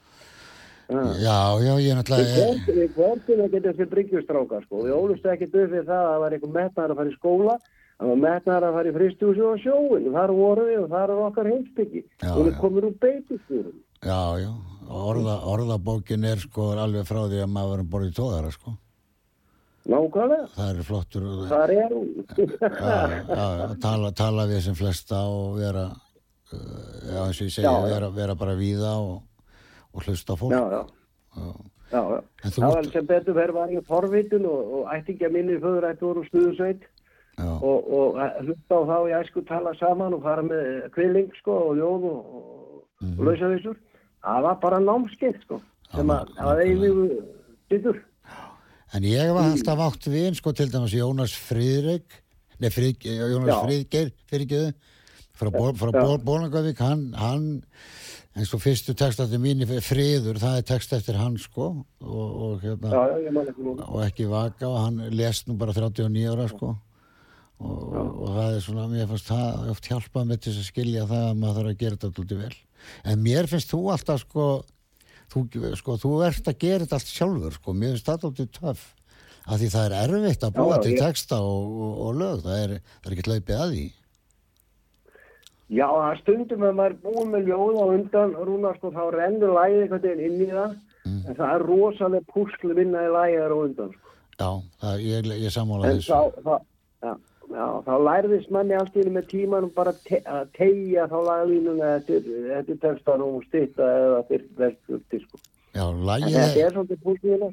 Já. 0.87 1.01
Já, 1.19 1.37
ég 1.59 1.73
er 1.73 1.79
Við 1.81 1.97
náttúrulega... 1.99 2.75
við 2.77 2.93
kvörtum 2.95 3.41
ekki 3.43 3.63
þessi 3.65 3.87
bryggjustrákar, 3.91 4.63
sko. 4.67 4.85
Við 4.85 4.95
ólust 4.95 5.27
ekki 5.27 5.49
döð 5.51 5.73
fyrir 5.73 5.89
það 5.89 5.99
að 6.03 6.07
það 6.11 6.21
var 6.23 6.37
eitthvað 6.37 6.55
metnaðar 6.55 6.93
að 6.93 7.01
fara 7.01 7.11
í 7.11 7.17
skóla, 7.17 7.57
það 7.97 8.11
var 8.13 8.21
metnaðar 8.23 8.67
að 8.69 8.77
fara 8.77 8.89
í 8.89 8.95
fristjúsi 8.95 9.45
og 9.49 9.61
sjóin. 9.65 10.09
Þar 10.15 10.35
voru 10.39 10.65
við 10.69 10.79
og 10.85 10.89
þar 10.95 11.13
er 11.13 11.23
okkar 11.27 11.51
heimsbyggi. 11.51 12.03
Og 12.31 12.41
við 12.47 12.57
komum 12.63 12.87
úr 12.87 12.97
beitustúrum. 13.03 13.77
Já, 14.07 14.21
já, 14.39 14.51
orða, 14.87 15.37
orðabókin 15.51 16.27
er 16.31 16.39
sko 16.39 16.71
alveg 16.77 17.07
frá 17.09 17.25
því 17.25 17.43
að 17.43 17.55
maður 17.57 17.83
er 17.83 17.91
borðið 17.91 18.19
tóðara, 18.21 18.53
sko. 18.55 18.77
Nákvæmlega. 19.87 20.47
Það 20.55 20.69
er 20.73 20.83
flottur. 20.83 21.25
Þar 21.47 21.71
er 21.77 21.93
hún. 21.95 22.09
Já, 22.67 23.75
tala, 23.83 24.11
tala 24.11 24.45
við 24.49 24.61
sem 24.65 24.75
flesta 24.75 25.21
og 25.31 25.55
vera, 25.61 25.85
uh, 26.51 26.59
já, 27.07 27.21
eins 27.23 27.39
og 27.41 27.47
ég 27.47 27.53
segja, 27.55 27.71
vera, 27.87 28.09
vera 28.11 28.35
bara 28.35 28.55
víða 28.59 28.93
og, 28.99 29.21
og 29.93 30.03
hlusta 30.07 30.35
fólk. 30.39 30.51
já, 30.51 30.63
já. 30.75 30.83
Já. 31.37 31.49
Já, 31.87 32.01
já. 32.11 32.19
Það 32.51 32.73
var 32.75 32.87
sem 32.91 33.05
betur 33.07 33.35
verið 33.37 33.55
var 33.55 33.69
ég 33.71 33.85
forvitun 33.87 34.45
og, 34.49 34.71
og 34.81 34.89
ættingja 34.91 35.29
minni 35.31 35.55
föður 35.63 35.85
ætti 35.87 36.03
voru 36.03 36.23
stuðusveit 36.27 36.81
Já, 37.37 37.47
og, 37.63 37.85
og 37.93 38.17
að 38.19 38.41
hlusta 38.49 38.75
á 38.75 38.81
þá 38.89 38.95
ég 39.07 39.21
æsku 39.23 39.43
tala 39.47 39.71
saman 39.79 40.15
og 40.17 40.23
fara 40.25 40.43
með 40.43 40.89
kvilling 40.97 41.29
sko 41.39 41.55
og 41.69 41.77
ljóð 41.79 42.07
og, 42.11 42.19
og, 42.35 42.53
Mhm. 42.97 43.19
og 43.19 43.25
lausavísur. 43.27 43.75
Það 44.25 44.41
var 44.41 44.55
bara 44.57 44.77
námskeið 44.81 45.35
sko 45.43 45.61
sem 45.93 46.09
að 46.09 46.31
það 46.33 46.47
var 46.49 46.61
eilífu 46.63 47.03
dittur. 47.69 47.99
En 48.95 49.03
ég 49.03 49.31
var 49.35 49.49
alltaf 49.49 49.81
átt 49.83 50.07
við, 50.07 50.31
sko, 50.39 50.53
til 50.55 50.69
dæmis 50.71 50.95
Jónas 50.95 51.33
Friðrik, 51.35 52.21
nei, 52.61 52.69
Frið, 52.71 53.03
Jónas 53.03 53.51
Já. 53.51 53.57
Friðgeir, 53.65 54.11
fyrirgeðu, 54.31 54.69
frá, 55.35 55.49
Bó, 55.51 55.65
frá. 55.75 55.91
Bó, 55.91 56.13
Bólangavík, 56.23 56.79
hann, 56.79 57.09
hann, 57.19 57.49
eins 58.37 58.53
og 58.55 58.61
fyrstu 58.63 58.95
textati 58.97 59.39
mín 59.43 59.65
í 59.65 59.67
Friður, 59.83 60.39
það 60.39 60.61
er 60.61 60.67
text 60.71 60.95
eftir 60.95 61.19
hann, 61.19 61.35
sko, 61.41 61.73
og, 61.99 62.39
og 62.47 62.63
hérna, 62.63 62.93
Já, 62.95 63.19
ekki 63.43 63.75
og 63.75 63.99
ekki 64.05 64.29
vaka, 64.31 64.69
og 64.69 64.79
hann 64.85 65.03
lest 65.19 65.51
nú 65.51 65.57
bara 65.59 65.75
39 65.75 66.23
ára, 66.31 66.47
sko, 66.53 66.71
og, 67.57 67.83
og 67.97 68.33
það 68.37 68.55
er 68.55 68.65
svona, 68.69 68.87
mér 68.93 69.11
fannst 69.11 69.33
það 69.33 69.69
oft 69.75 69.91
hjálpað 69.91 70.31
með 70.31 70.41
til 70.45 70.55
að 70.55 70.71
skilja 70.71 71.05
það 71.11 71.27
að 71.27 71.37
maður 71.43 71.59
þarf 71.59 71.75
að 71.75 71.83
gera 71.83 71.99
þetta 71.99 72.11
alltaf 72.13 72.41
vel. 72.45 72.57
En 73.11 73.23
mér 73.25 73.51
finnst 73.51 73.73
þú 73.73 73.83
alltaf, 73.91 74.23
sko, 74.23 74.49
þú, 75.37 75.73
sko, 75.81 75.97
þú 76.03 76.11
ert 76.27 76.47
að 76.51 76.57
gera 76.63 76.83
þetta 76.85 76.99
allt 76.99 77.11
sjálfur 77.13 77.53
sko, 77.59 77.73
mér 77.73 77.93
finnst 77.95 78.09
þetta 78.09 78.27
alltaf 78.31 78.51
töff 78.59 78.83
af 79.47 79.59
því 79.61 79.69
það 79.75 79.85
er 79.85 79.95
erfitt 80.03 80.43
að 80.43 80.55
búa 80.57 80.75
Já, 80.75 80.81
til 80.83 80.91
ég- 80.93 80.99
texta 81.05 81.37
og, 81.41 81.77
og, 81.85 81.93
og 82.07 82.15
lög 82.21 82.41
það 82.43 82.57
er, 82.65 82.73
það 83.01 83.11
er 83.11 83.15
ekki 83.17 83.27
hlaupið 83.31 83.61
að 83.63 83.71
því 83.77 83.85
Já, 85.77 85.87
það 85.91 86.19
stundum 86.21 86.61
að 86.63 86.75
maður 86.79 86.93
er 86.93 86.99
búin 87.03 87.31
með 87.33 87.49
ljóð 87.49 87.75
á 87.75 87.85
undan 87.91 88.35
rúna 88.47 88.69
sko 88.77 88.91
þá 88.95 89.01
rennur 89.17 89.51
lægið 89.57 89.81
einhvern 89.83 90.03
veginn 90.05 90.27
inn 90.31 90.45
í 90.47 90.51
það 90.53 90.75
Mm. 91.07 91.21
en 91.29 91.35
það 91.37 91.51
er 91.55 91.63
rosalega 91.63 92.25
púsl 92.33 92.71
vinna 92.75 92.99
í 93.05 93.11
lægið 93.13 93.43
á 93.47 93.55
undan 93.55 93.91
sko. 93.93 94.09
Já, 94.41 94.49
það, 94.81 94.95
ég, 95.07 95.27
ég 95.39 95.53
sammála 95.55 95.85
En 95.87 96.01
þessu. 96.01 96.09
þá, 96.11 96.19
þá, 96.43 96.49
já, 96.51 96.57
já, 97.51 97.65
þá 97.87 97.93
lærðist 98.07 98.49
manni 98.53 98.75
allt 98.77 98.95
í 98.97 99.03
einu 99.03 99.13
með 99.17 99.27
tímanum 99.31 99.71
bara 99.75 99.93
te 100.07 100.19
að 100.25 100.49
tegja 100.57 101.07
þá 101.11 101.17
laglínuna 101.27 101.91
eftir, 101.99 102.27
eftir 102.59 102.79
textanum 102.83 103.37
og 103.39 103.45
stýtta 103.47 103.87
eða 104.01 104.21
verðflugti 104.31 105.21
sko. 105.23 105.41
Já, 105.77 105.83
lægið 106.09 106.35
þetta 106.37 106.53
er, 106.53 106.63
er 106.67 106.75
svolítið 106.77 107.01
pústíðina. 107.05 107.49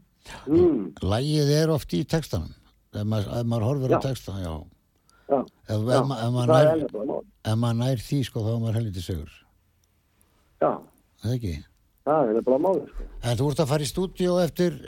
Mm, 0.48 0.84
lægið 1.14 1.50
er 1.58 1.72
oft 1.74 1.92
í 1.98 2.04
textanum. 2.08 2.54
Ef 2.94 3.04
maður, 3.10 3.30
ef 3.40 3.48
maður 3.50 3.66
horfir 3.68 3.94
á 3.94 3.98
textan, 4.04 4.40
já. 4.44 4.54
já, 5.28 5.38
Ef, 5.40 5.68
já, 5.68 5.98
ef, 5.98 6.10
ef, 6.14 6.14
það 6.14 6.42
er 6.44 6.50
nær, 6.54 6.68
ennlega 6.74 7.06
mál. 7.10 7.22
ef 7.52 7.56
maður 7.64 7.78
nær 7.82 8.04
því, 8.08 8.18
sko, 8.28 8.44
þá 8.46 8.50
er 8.54 8.60
maður 8.62 8.78
helviti 8.80 9.02
sögur. 9.04 9.32
Já, 10.62 10.70
Það 11.24 11.30
er 11.32 11.36
ekki? 11.38 11.54
Það 12.04 12.30
er 12.30 12.38
ennlega 12.38 12.60
málið 12.66 12.86
sko. 12.92 13.08
En 13.24 13.40
þú 13.40 13.50
ert 13.50 13.64
að 13.64 13.70
fara 13.72 13.86
í 13.86 13.90
stúdíu 13.90 14.38
eftir, 14.44 14.78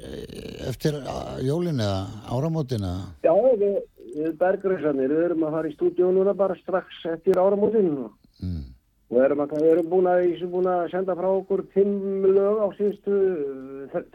eftir 0.70 1.00
uh, 1.00 1.35
jólin 1.44 1.83
eða 1.83 1.98
áramótin 2.37 2.87
eða? 2.87 3.11
Já, 3.26 3.35
við, 3.64 3.76
við 4.14 4.38
bergriðsarnir, 4.44 5.12
við 5.16 5.26
erum 5.31 5.44
að 5.48 5.59
fara 5.59 5.70
í 5.70 5.76
stúdíu 5.76 6.14
núna 6.14 6.37
bara 6.37 6.57
strax 6.62 7.05
eftir 7.16 7.40
áramótinu. 7.40 8.11
Mm. 8.44 8.64
Og 9.07 9.20
erum, 9.22 9.44
að, 9.44 9.61
erum 9.62 9.90
búin 9.90 10.09
að, 10.11 10.24
búin 10.50 10.66
að 10.70 10.88
senda 10.90 11.14
frá 11.14 11.29
okkur 11.31 11.62
fimm 11.76 12.26
lög 12.26 12.59
á 12.59 12.68
síðustu 12.74 13.20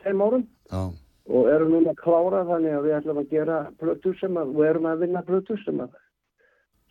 þeim 0.03 0.25
árum. 0.25 0.43
Já, 0.67 0.81
og 1.31 1.49
erum 1.51 1.75
núna 1.75 1.93
að 1.93 2.01
klára 2.01 2.45
þannig 2.47 2.75
að 2.75 2.85
við 2.87 2.95
ætlum 2.97 3.19
að 3.21 3.33
gera 3.35 3.57
plötur 3.81 4.15
sem 4.19 4.39
að, 4.39 4.55
og 4.55 4.65
erum 4.67 4.87
að 4.89 5.03
vinna 5.05 5.21
plötur 5.27 5.59
sem 5.63 5.83
að, 5.83 5.93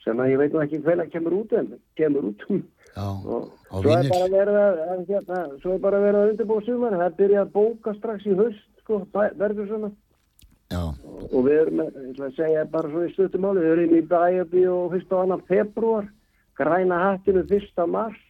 sem 0.04 0.20
að 0.20 0.32
ég 0.32 0.40
veit 0.40 0.54
nú 0.54 0.62
ekki 0.64 0.82
hvenær 0.84 1.10
kemur 1.12 1.38
út 1.40 1.56
en 1.58 1.72
kemur 1.98 2.30
út 2.30 2.44
já, 2.50 3.06
og 3.06 3.50
á 3.70 3.76
svo 3.80 3.96
er 3.96 4.52
að, 4.52 4.78
að 4.94 5.02
hérna, 5.08 5.42
svo 5.62 5.74
er 5.74 5.82
bara 5.82 6.04
verið 6.04 6.20
að 6.20 6.30
undirbúa 6.34 6.66
sumar 6.66 6.96
það 7.02 7.18
byrja 7.18 7.42
að 7.44 7.52
bóka 7.56 7.96
strax 7.98 8.28
í 8.28 8.38
haust 8.38 8.84
sko, 8.84 9.02
verður 9.14 9.68
svona 9.72 9.92
Já, 10.70 10.84
og 11.34 11.40
við 11.48 11.56
erum, 11.64 11.80
ég 11.82 12.10
ætla 12.12 12.26
að 12.28 12.36
segja 12.36 12.60
bara 12.70 12.90
svo 12.92 13.00
í 13.02 13.08
stuttumáli, 13.10 13.62
við 13.64 13.72
erum 13.72 13.94
í 13.98 14.02
bæjabi 14.06 14.60
og 14.70 14.92
fyrst 14.92 15.14
og 15.16 15.22
annan 15.24 15.40
februar 15.48 16.04
græna 16.60 16.98
hattinu 17.08 17.42
fyrsta 17.50 17.86
mars 17.90 18.20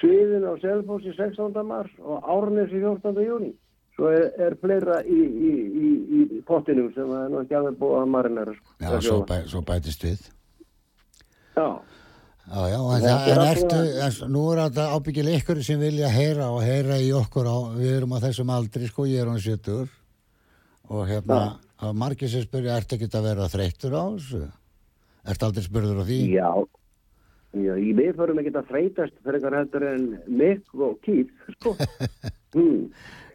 sviðinu 0.00 0.50
á 0.50 0.54
Selfossi 0.62 1.14
16. 1.14 1.54
mars 1.66 1.92
og 2.02 2.26
Árnesi 2.26 2.80
14. 2.82 3.22
júni 3.22 3.52
svo 3.98 4.10
er, 4.14 4.28
er 4.38 4.56
fleira 4.62 5.00
í, 5.02 5.18
í, 5.18 5.52
í, 5.82 5.92
í 6.38 6.40
pottinu 6.46 6.86
sem 6.94 7.14
er 7.18 7.30
nú 7.32 7.42
ekki 7.42 7.58
alveg 7.58 7.78
búið 7.80 8.00
að 8.00 8.10
marinera 8.14 8.54
sko. 8.54 8.74
já, 8.82 8.90
svo, 9.02 9.20
bæ, 9.26 9.38
svo 9.50 9.62
bætist 9.66 10.06
við. 10.06 10.26
Já, 11.58 11.68
Já, 12.48 12.62
já, 12.72 12.78
en, 12.80 13.02
það, 13.04 13.26
en 13.28 13.42
ertu, 13.44 13.78
en, 14.06 14.14
nú 14.32 14.42
er 14.54 14.60
þetta 14.62 14.84
ábyggilega 14.96 15.40
ykkur 15.42 15.58
sem 15.66 15.80
vilja 15.82 16.08
heyra 16.08 16.46
og 16.54 16.62
heyra 16.64 16.96
í 17.04 17.10
okkur 17.12 17.44
á, 17.44 17.56
við 17.76 17.96
erum 17.98 18.14
á 18.16 18.24
þessum 18.24 18.52
aldri, 18.54 18.88
sko, 18.88 19.04
ég 19.04 19.20
er 19.20 19.28
hann 19.28 19.42
70 19.42 19.90
og 20.88 21.02
hérna, 21.10 21.42
að 21.84 21.98
margir 22.00 22.32
sem 22.32 22.46
spyrja, 22.46 22.78
ertu 22.80 22.96
ekki 22.96 23.10
að 23.12 23.28
vera 23.28 23.50
þreyttur 23.52 23.98
á 24.00 24.04
þessu? 24.16 24.42
Ertu 25.28 25.48
aldrei 25.48 25.66
spurður 25.66 26.00
á 26.00 26.04
því? 26.08 26.20
já 26.38 26.50
Já, 27.56 27.74
við 27.80 28.10
förum 28.16 28.40
ekki 28.42 28.50
að 28.56 28.66
þreytast 28.68 29.14
fyrir 29.24 29.38
eitthvað 29.38 29.54
heldur 29.56 29.84
en 29.88 30.02
Mick 30.40 30.74
og 30.76 30.98
Keith, 31.04 31.52
sko. 31.58 31.76
Hmm. 32.56 32.86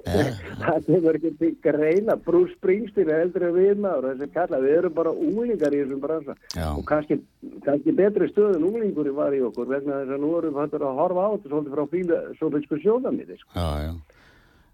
Það 0.03 0.79
kemur 0.87 1.17
ekki 1.19 1.31
til 1.39 1.51
greina. 1.63 2.15
Bruce 2.25 2.55
Springsteen 2.57 3.11
er 3.11 3.21
heldur 3.23 3.45
en 3.47 3.53
við 3.57 3.83
maður, 3.83 4.09
þessi 4.13 4.33
kalla, 4.33 4.59
við 4.63 4.77
erum 4.79 4.95
bara 4.97 5.13
unglingar 5.13 5.75
í 5.75 5.83
þessum 5.83 6.01
bransa. 6.03 6.35
Já. 6.55 6.67
Og 6.73 6.83
kannski, 6.89 7.19
kannski 7.67 7.95
betri 7.97 8.27
stöð 8.31 8.57
en 8.57 8.67
unglingur 8.69 9.11
var 9.15 9.35
í 9.35 9.43
okkur 9.47 9.69
vegna 9.71 10.01
þess 10.01 10.17
að 10.17 10.25
nú 10.25 10.33
erum 10.39 10.59
við 10.59 10.75
að 10.81 10.99
horfa 10.99 11.27
á 11.27 11.29
þetta 11.35 11.53
svolítið 11.53 11.77
frá 11.77 11.85
fíla, 11.93 12.19
svolítið 12.41 12.83
sjónamiði, 12.83 13.39
sko. 13.39 13.55
Já, 13.55 13.69
já. 13.87 13.93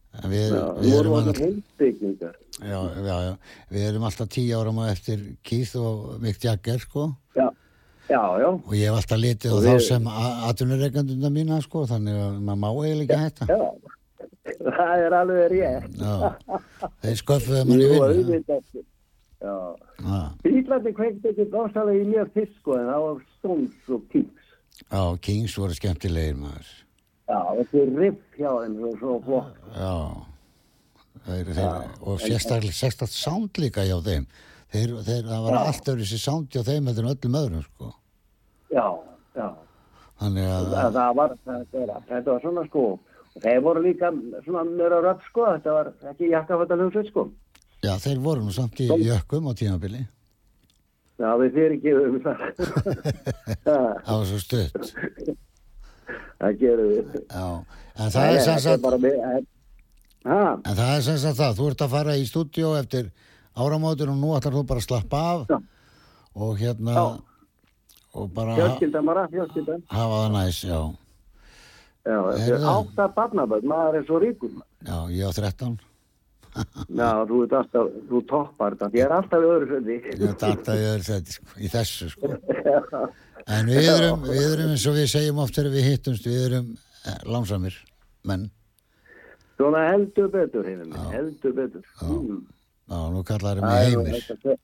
Við, 0.09 0.47
Já, 0.49 0.63
við, 0.81 0.93
erum 0.97 1.15
alltaf, 1.19 1.37
já, 1.37 2.79
já, 3.05 3.17
já, 3.27 3.33
við 3.69 3.83
erum 3.91 4.05
alltaf 4.07 4.31
tíu 4.33 4.57
áram 4.57 4.79
á 4.81 4.89
eftir 4.89 5.21
Keith 5.45 5.75
og 5.77 6.15
Mick 6.23 6.41
Jagger, 6.41 6.81
sko, 6.81 7.11
Já, 7.37 7.45
já, 8.09 8.23
já. 8.41 8.49
og 8.49 8.73
ég 8.73 8.89
hef 8.89 8.97
alltaf 8.97 9.21
litið 9.21 9.53
á 9.53 9.55
Og 9.55 9.67
þá 9.67 9.85
sem 9.85 10.09
atvinnureikandunda 10.49 11.29
mína, 11.29 11.61
sko, 11.61 11.85
þannig 11.85 12.17
að 12.25 12.41
maður 12.41 12.61
má 12.65 12.69
eiginlega 12.73 13.21
ekki 13.29 13.45
hætta. 13.45 13.95
Það 14.77 15.03
er 15.05 15.15
alveg 15.19 15.51
rétt. 15.53 15.99
Þeir 17.03 17.19
sköffuðu 17.23 17.65
manni. 17.69 18.85
Já, 19.39 19.55
Bílarnir 20.43 20.95
kveikti 20.97 21.31
ekki 21.31 21.45
dásalega 21.53 22.03
í 22.03 22.23
fyrst 22.33 22.57
sko 22.59 22.75
en 22.75 22.89
það 22.89 23.05
var 23.05 23.21
Stones 23.37 23.93
og 23.95 24.01
Kings. 24.11 24.49
já, 24.91 25.03
Kings 25.23 25.55
voru 25.55 25.77
skemmtilegir 25.77 26.35
maður. 26.35 26.73
Já, 27.29 27.39
þetta 27.59 27.79
er 27.79 27.93
riff 28.01 28.35
hjá 28.35 28.49
þeim 28.49 28.75
svo, 28.81 28.91
svo 28.99 29.15
flott. 29.23 29.55
Já, 29.77 29.95
þeir, 31.29 31.53
þeir, 31.55 31.89
og 32.01 32.19
sérstaklega 32.25 32.75
sérstakt 32.81 33.15
sound 33.15 33.61
líka 33.63 33.85
hjá 33.87 33.95
þeim. 34.03 34.27
Þeir, 34.73 34.95
þeir, 35.07 35.23
það 35.29 35.45
var 35.47 35.57
allt 35.61 35.91
öðru 35.93 36.07
sér 36.09 36.23
sound 36.25 36.51
hjá 36.53 36.63
þeim 36.67 36.91
eftir 36.91 37.09
öllum 37.13 37.39
öðrum, 37.39 37.63
sko. 37.69 37.93
Já, 38.75 38.87
já. 39.39 39.47
Þannig 40.19 40.49
að, 40.51 40.67
Það, 40.73 40.97
það 40.99 41.15
var, 41.21 41.37
þetta 41.47 42.31
var 42.33 42.43
svona 42.43 42.65
sko. 42.67 42.85
Þeir 43.43 43.59
voru 43.63 43.81
líka 43.85 44.09
svona 44.45 44.63
mjög 44.67 44.95
rödd 45.05 45.21
sko. 45.29 45.45
Þetta 45.55 45.75
var 45.77 45.91
ekki 46.11 46.31
jakkafætta 46.33 46.77
hljómsveit 46.79 47.11
sko. 47.11 47.27
já, 47.85 47.93
þeir 48.03 48.19
voru 48.25 48.41
nú 48.47 48.51
samt 48.55 48.79
í 48.83 48.87
jökkum 49.05 49.47
á 49.47 49.53
tímabili. 49.55 50.01
Já, 51.19 51.29
við 51.39 51.53
fyrir 51.55 51.73
ekki 51.77 51.93
um 51.99 52.19
það. 52.23 52.43
það. 53.67 53.87
Var 54.09 54.25
svo 54.29 54.39
stutt. 54.43 54.91
Það 56.39 56.59
gerum 56.61 56.91
við. 56.93 57.15
Já, 57.27 57.47
en 57.99 58.13
það 58.15 58.27
er 58.29 58.37
sem 58.39 58.53
Þetta 58.55 58.65
sagt, 58.65 58.83
bara 58.85 58.99
með, 59.03 59.17
en, 59.29 59.47
en 60.29 60.77
það 60.77 60.93
er 60.95 61.01
sem 61.09 61.17
sagt 61.23 61.39
það, 61.41 61.57
þú 61.59 61.67
ert 61.71 61.83
að 61.85 61.91
fara 61.95 62.15
í 62.19 62.23
stúdíó 62.29 62.69
eftir 62.79 63.09
áramótur 63.59 64.11
og 64.13 64.19
nú 64.21 64.31
ætlar 64.37 64.55
þú 64.55 64.63
bara 64.69 64.79
að 64.83 64.87
slappa 64.87 65.19
af 65.33 65.43
Já. 65.51 65.57
og 66.39 66.53
hérna, 66.61 66.95
Já. 66.95 67.03
og 68.15 68.31
bara 68.35 68.55
fjölskyldan 68.55 69.09
bara, 69.11 69.25
fjölskyldan. 69.33 69.83
hafa 69.91 70.21
það 70.23 70.31
næs, 70.37 70.61
já. 70.63 70.79
Já, 72.09 72.17
er 72.33 72.41
Heyrðu. 72.41 72.65
átta 72.73 73.05
barnaböð, 73.15 73.63
maður 73.69 73.97
er 73.99 74.05
svo 74.09 74.19
ríkur. 74.23 74.51
Já, 74.87 74.97
ég 75.13 75.29
á 75.29 75.31
13. 75.37 75.77
Já, 76.89 77.09
þú 77.29 77.39
ert 77.45 77.53
alltaf, 77.59 77.89
þú 78.09 78.21
toppar 78.31 78.75
þetta. 78.75 78.89
Ég 78.97 79.05
er 79.05 79.13
alltaf 79.19 79.43
í 79.45 79.49
öðru 79.53 79.67
söndi. 79.73 79.97
Ég 80.09 80.23
ætla 80.31 80.47
alltaf 80.55 80.79
í 80.79 80.85
öðru 80.89 81.05
seti, 81.09 81.35
sko, 81.37 81.57
í 81.61 81.69
þessu, 81.75 82.07
sko. 82.15 82.31
En 83.49 83.65
við 83.71 83.87
erum, 83.89 84.25
við 84.27 84.43
erum 84.45 84.71
eins 84.75 84.83
og 84.89 84.93
við 84.99 85.07
segjum 85.09 85.39
oft 85.41 85.55
þegar 85.57 85.71
við 85.73 85.85
hittumst, 85.87 86.25
við 86.27 86.41
erum 86.49 86.67
eh, 87.09 87.15
lánsamir 87.25 87.77
menn. 88.29 88.43
Svona 89.57 89.85
heldur 89.89 90.27
betur, 90.33 90.67
heimur 90.67 90.89
minn, 90.91 91.07
heldur 91.15 91.55
betur. 91.57 91.85
Mm. 92.03 92.43
Já, 92.89 92.99
nú 93.15 93.23
kallar 93.25 93.57
Það 93.63 93.95
mig 93.95 94.13
er 94.19 94.21
þetta- 94.27 94.57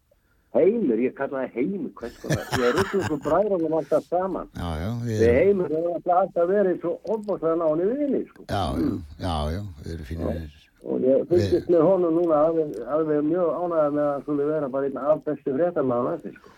Heimur, 0.56 1.00
ég 1.04 1.14
kalla 1.18 1.42
það 1.44 1.56
heimur, 1.60 1.92
hvers 2.00 2.18
konar. 2.22 2.44
Ég 2.56 2.66
er 2.70 2.78
ykkur 2.84 3.02
svo 3.10 3.18
bræðum 3.26 3.74
alltaf 3.80 4.06
saman. 4.08 4.48
Já, 4.56 4.70
já, 4.82 4.90
við 5.04 5.10
Við 5.16 5.24
erum, 5.28 5.40
heimur 5.40 5.74
erum 5.80 6.14
alltaf 6.20 6.48
verið 6.52 6.78
svo 6.84 6.94
ofbúrslega 7.16 7.56
náni 7.60 7.88
vinni, 7.92 8.22
sko. 8.30 8.46
já, 8.48 8.64
já, 8.80 8.94
já, 9.26 9.36
já, 9.56 9.64
við 9.84 9.92
erum 9.96 10.08
fínir. 10.12 10.46
Og 10.86 11.02
ég 11.02 11.24
fylgist 11.32 11.70
með 11.74 11.82
honum 11.90 12.14
núna 12.20 12.40
alveg, 12.46 12.76
alveg 12.96 13.24
mjög 13.26 13.48
ánægða 13.58 13.88
með 13.96 14.04
að 14.06 14.12
hann 14.14 14.22
skulle 14.28 14.46
vera 14.52 14.68
bara 14.70 14.86
einn 14.92 15.00
af 15.02 15.24
bestu 15.26 15.56
fréttamann 15.58 16.10
að 16.14 16.28
sko. 16.36 16.54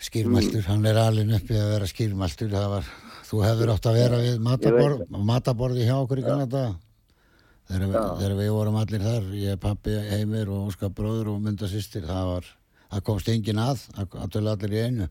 Skýrmæltur, 0.00 0.62
hann 0.68 0.86
er 0.88 1.00
alveg 1.00 1.32
uppi 1.40 1.56
að 1.60 1.70
vera 1.74 1.88
skýrmæltur. 1.90 2.52
Var, 2.74 2.86
þú 3.30 3.42
hefur 3.44 3.72
átt 3.74 3.88
að 3.90 3.98
vera 4.00 4.20
við 4.22 4.38
mataborð, 4.44 5.02
mataborði 5.32 5.88
hjá 5.88 5.96
okkur 6.04 6.22
í 6.22 6.26
Kanada. 6.28 6.62
Þegar, 7.70 7.90
við- 8.20 8.38
við 8.40 8.48
vorum 8.54 8.78
allir 8.80 9.02
þar, 9.04 9.26
ég, 9.40 9.58
pappi, 9.60 9.92
heimir 10.10 10.48
og 10.50 10.70
Óskar 10.72 10.90
bróður 10.94 11.28
og 11.34 11.40
mynda 11.44 11.68
sýstir, 11.70 12.02
það 12.08 12.24
var, 12.34 12.48
það 12.90 13.04
komst 13.08 13.32
engin 13.32 13.62
að, 13.62 13.86
það 13.96 14.28
tölu 14.34 14.52
allir 14.52 14.76
í 14.76 14.84
einu. 14.84 15.08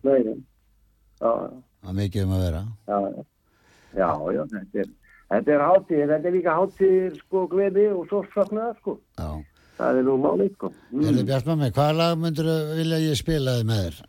Það 1.20 1.92
er 1.92 1.98
mikið 2.00 2.26
um 2.26 2.36
að 2.36 2.44
vera. 2.46 2.64
Já, 2.90 2.98
já, 4.00 4.10
já, 4.36 4.42
þetta 4.54 4.84
er, 4.84 4.92
þetta 5.34 5.56
er 5.56 5.66
hátíð, 5.66 6.04
þetta 6.12 6.30
er 6.30 6.36
líka 6.36 6.58
hátíð, 6.60 7.18
sko, 7.24 7.48
gleði 7.54 7.88
og 7.96 8.14
saknaða, 8.36 8.76
sko. 8.82 9.00
Já. 9.20 9.30
Það 9.80 10.02
er 10.02 10.08
nú 10.10 10.16
málið, 10.20 10.54
sko. 10.58 10.72
Mm. 10.92 11.04
Erðu 11.10 11.26
Bjart 11.30 11.52
með 11.56 11.76
hvaða 11.78 11.98
lag 12.02 12.16
myndur 12.20 12.54
vilja 12.76 13.04
ég 13.06 13.20
spila 13.20 13.58
þið 13.60 13.68
með 13.70 13.84
þér? 13.86 14.00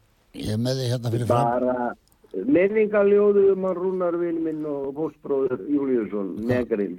Ég 0.41 0.55
er 0.55 0.63
með 0.65 0.81
þið 0.81 0.95
hérna 0.95 1.13
fyrir 1.15 1.31
fram. 1.31 1.51
Bara 1.55 1.91
minningaljóðu 2.31 3.47
um 3.55 3.65
að 3.67 3.81
Rúnarvinn 3.81 4.43
minn 4.45 4.67
og 4.71 4.91
fóstbróður 4.99 5.65
Júliusson, 5.71 6.35
Negril. 6.47 6.95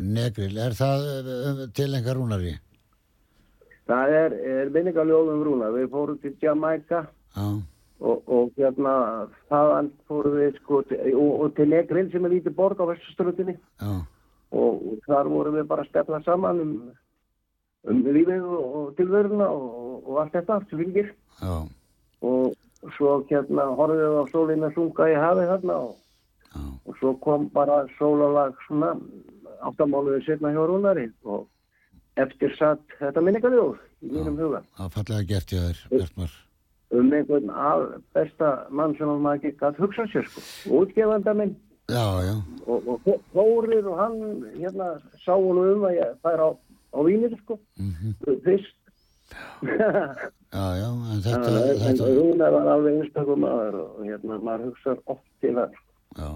Negril, 0.00 0.56
er 0.58 0.74
það 0.76 1.06
um, 1.14 1.60
til 1.76 1.90
einhver 1.94 2.18
rúnari? 2.18 2.54
Það 3.88 4.14
er, 4.16 4.34
er 4.56 4.72
minningaljóðu 4.72 5.34
um 5.34 5.44
Rúnar. 5.44 5.74
Við 5.76 5.90
fórum 5.92 6.18
til 6.22 6.32
Jamaica 6.40 7.04
Já, 7.36 7.46
og, 8.00 8.22
og 8.30 8.50
hérna, 8.58 8.94
þaðan 9.52 9.90
fórum 10.08 10.36
við, 10.40 10.58
sko, 10.62 10.82
til, 10.88 10.98
og, 11.12 11.30
og 11.44 11.54
til 11.58 11.68
Negril 11.72 12.10
sem 12.12 12.24
er 12.24 12.34
lítið 12.36 12.56
borg 12.56 12.80
á 12.80 12.88
Vesturströndinni. 12.90 13.56
já, 13.80 13.94
Og, 14.54 14.82
og 14.86 15.00
þar 15.08 15.28
vorum 15.32 15.56
við 15.58 15.64
bara 15.66 15.82
að 15.82 15.88
stefna 15.90 16.20
saman 16.22 16.60
um, 16.62 16.74
um 17.90 18.02
lífið 18.06 18.44
og, 18.46 18.92
tilveruna 18.98 19.48
og, 19.50 20.04
og 20.06 20.20
allt 20.22 20.36
þetta 20.36 20.60
sem 20.70 20.78
fylgir. 20.78 21.08
já, 21.42 21.56
og 22.22 22.92
svo 22.96 23.16
hérna 23.30 23.64
horfum 23.74 23.98
við 23.98 24.14
á 24.20 24.24
sólina 24.30 24.70
sunga 24.76 25.08
í 25.10 25.16
hafi 25.18 25.48
þarna 25.48 25.78
og, 25.88 25.96
svo 27.00 27.14
kom 27.24 27.48
bara 27.52 27.82
sólalag 27.98 28.54
svona 28.68 28.92
áttamáluði 29.64 30.22
setna 30.26 30.52
hjá 30.54 30.62
Rúnari 30.68 31.08
og 31.24 31.48
eftir 32.16 32.54
satt 32.58 32.82
þetta 33.00 33.20
minningaljóð 33.24 33.76
í 34.04 34.10
mínum 34.14 34.36
huga. 34.38 34.60
Það 34.78 34.92
fallega 34.96 35.26
gert 35.32 35.52
ég 35.52 35.64
þér, 35.68 35.80
Bjartmar. 35.90 36.30
um 36.94 37.12
einhvern 37.12 37.50
af 37.50 37.86
besta 38.14 38.50
mann 38.70 38.94
sem 38.98 39.08
maður 39.08 39.40
ekki 39.40 39.54
gætt 39.58 39.80
hugsa 39.82 40.06
sér 40.12 40.28
sko. 40.30 40.44
Útgefanda 40.80 41.34
minn. 41.34 41.56
Já, 41.90 42.04
já, 42.24 42.34
og, 42.66 42.86
og 42.88 43.18
Þórir 43.34 43.84
og 43.90 43.98
hann 43.98 44.14
hérna 44.56 44.86
sá 45.24 45.34
hún 45.36 45.58
um 45.60 45.82
að 45.84 45.98
ég 45.98 46.14
fær 46.24 46.40
á, 46.40 46.48
á 46.94 46.98
vínir 47.04 47.34
sko. 47.42 47.58
Fyrst. 48.46 48.72
Já, 49.64 50.64
já, 50.78 50.88
en 51.12 51.20
þetta, 51.24 51.50
en 51.50 51.78
þetta, 51.82 52.08
hún 52.14 52.38
var 52.40 52.56
alveg 52.76 52.98
einstakum 53.02 53.40
maður 53.42 53.78
og 53.82 54.02
hérna 54.06 54.38
maður 54.44 54.68
hugsa 54.70 54.94
oft 55.10 55.26
til 55.42 55.54
það 55.58 55.72
já. 56.18 56.28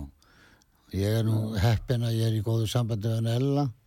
Ég 0.98 1.18
er 1.20 1.26
nú 1.28 1.36
heppin 1.60 2.02
að 2.08 2.16
ég 2.16 2.30
er 2.32 2.36
í 2.38 2.44
góðu 2.46 2.66
sambandi 2.72 3.08
við 3.10 3.18
hann 3.18 3.30
Ella. 3.36 3.64
í 3.64 3.68
hljó- 3.68 3.77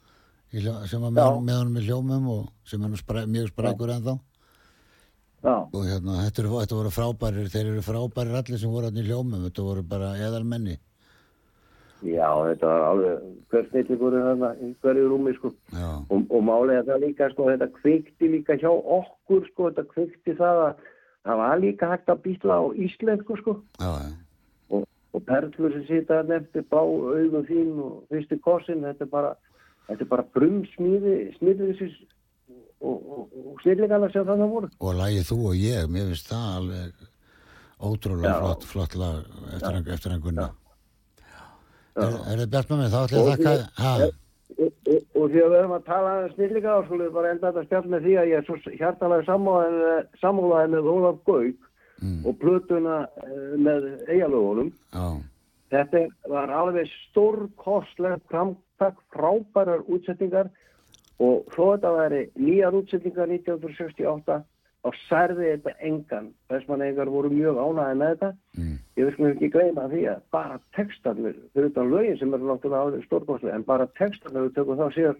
sem 0.52 1.02
var 1.02 1.14
með, 1.16 1.40
með 1.48 1.60
honum 1.62 1.80
í 1.80 1.86
hljómum 1.88 2.30
og 2.36 2.44
sem 2.68 2.84
er 2.84 2.92
nú 2.92 3.00
spræ, 3.00 3.26
mjög 3.32 3.52
sprækur 3.54 3.96
ennþá. 3.96 4.16
já, 5.42 5.56
Og 5.74 5.84
hérna, 5.88 6.22
þetta, 6.26 6.44
eru, 6.44 6.54
þetta 6.60 6.80
voru 6.80 6.94
frábærir, 6.94 7.50
þeir 7.50 7.68
eru 7.72 7.84
frábærir 7.86 8.40
allir 8.42 8.60
sem 8.60 8.72
voru 8.72 8.90
hann 8.90 9.02
í 9.02 9.08
hljómum, 9.08 9.46
þetta 9.48 9.68
voru 9.68 9.84
bara 9.84 10.16
eðalmenni. 10.18 10.78
já 12.02 12.30
þetta 12.50 12.66
var 12.66 12.84
alveg 12.90 13.26
hver 13.52 13.68
snillingur 13.70 14.16
er 14.18 14.24
þarna 14.26 14.48
í 14.58 14.72
hverju 14.82 15.10
rúmi 15.10 15.34
sko. 15.38 15.52
Og, 16.10 16.24
og 16.34 16.72
er 16.74 16.86
það 16.88 17.04
líka 17.06 17.30
sko 17.30 17.50
þetta 17.52 17.68
kvikti 17.78 18.32
líka 18.32 18.58
hjá 18.58 18.72
okkur 18.72 19.46
sko 19.52 19.70
þetta 19.70 19.86
kvikti 19.94 20.34
það 20.40 20.64
að 20.66 20.82
það 21.26 21.42
var 21.44 21.62
líka 21.62 21.92
hægt 21.92 22.10
að 22.10 22.24
býtla 22.26 22.58
á 22.58 22.64
íslensku 22.74 23.38
sko 23.38 23.54
já, 23.78 23.92
já, 24.02 24.12
og, 24.74 24.88
og 25.14 25.26
perlur 25.28 25.76
sem 25.76 25.86
sita 25.88 26.22
þarna 26.22 26.40
eftir 26.42 26.66
bá 26.72 26.82
augum 26.82 27.46
þín 27.46 27.72
og 27.86 27.96
fyrstu 28.10 28.40
kossin 28.42 28.86
þetta 28.86 29.06
er 29.06 29.12
bara, 29.14 29.36
þetta 29.90 30.06
er 30.06 30.10
bara 30.12 30.28
brumsmíði 30.36 31.16
smíðisins 31.38 31.98
og, 32.82 32.96
og, 32.98 33.24
og 33.30 33.62
snillingarna 33.64 34.10
sem 34.14 34.26
þannig 34.28 34.54
voru. 34.56 34.72
Og 34.80 34.98
lagið 34.98 35.28
þú 35.30 35.40
og 35.52 35.60
ég, 35.60 35.90
mér 35.92 36.10
finnst 36.12 36.32
það 36.32 36.48
alveg 36.60 37.06
ótrúlega 37.82 38.34
flott, 38.40 38.68
flott 38.70 38.98
lag 39.02 39.22
eftir, 39.56 39.72
hann, 39.72 39.88
eftir 39.96 40.16
hann 40.16 40.26
gunna. 40.26 40.50
Er, 41.92 42.18
er 42.32 42.44
það 42.44 42.52
Bjartmar 42.54 42.80
minn, 42.80 42.92
þá 42.94 43.00
ætla 43.02 43.18
ég 43.18 43.26
að 43.26 43.32
þakka, 43.32 44.12
og, 44.62 45.26
því 45.32 45.42
að 45.42 45.52
við 45.52 45.58
höfum 45.58 45.76
að 45.76 45.90
tala 45.90 46.14
snillinga 46.36 46.78
og 46.78 46.94
við 46.94 47.12
bara 47.18 47.34
enda 47.34 47.52
þetta 47.52 47.66
spjall 47.68 47.92
með 47.92 48.06
því 48.08 48.16
að 48.22 48.32
ég 48.32 48.40
er 48.40 48.48
svo 48.48 48.78
hjartalega 48.78 49.28
sammálaði 49.28 50.22
sammálaði 50.22 50.72
með 50.76 50.90
Ólaf 50.94 51.20
Gauk 51.28 51.68
Mm. 52.02 52.26
og 52.26 52.38
plötuna 52.42 53.04
eh, 53.22 53.58
með 53.62 53.84
eigalögunum 54.10 54.72
Þetta 55.72 56.00
var 56.28 56.50
alveg 56.50 56.90
stórkostlega 57.12 58.18
framtak, 58.82 58.98
frábærar 59.14 59.84
útsetningar 59.88 60.50
og 61.22 61.46
þó 61.54 61.76
þetta 61.76 61.92
væri 61.98 62.22
nýjar 62.40 62.74
útsetningar 62.78 63.30
1968 63.30 64.42
og 64.82 64.96
særði 65.06 65.52
þetta 65.52 65.74
engan. 65.86 66.32
Vestmannegar 66.50 67.10
voru 67.14 67.30
mjög 67.30 67.60
ánæði 67.62 67.98
með 68.00 68.14
þetta. 68.16 68.30
mm, 68.58 68.78
Ég 68.98 69.06
vil 69.06 69.14
sko 69.14 69.28
ekki 69.30 69.50
gleyma 69.54 69.90
því 69.92 70.02
að 70.10 70.22
bara 70.32 70.60
textarnir, 70.76 71.36
fyrir 71.54 71.70
utan 71.70 71.92
lögin 71.92 72.18
sem 72.18 72.34
eru 72.34 72.50
náttúrulega 72.50 72.82
alveg 72.82 73.06
stórkostlega, 73.06 73.56
en 73.56 73.64
bara 73.64 73.88
textarnir 74.00 74.48
við 74.48 74.56
tökum 74.56 74.78
þá 74.78 74.88
sér 74.96 75.16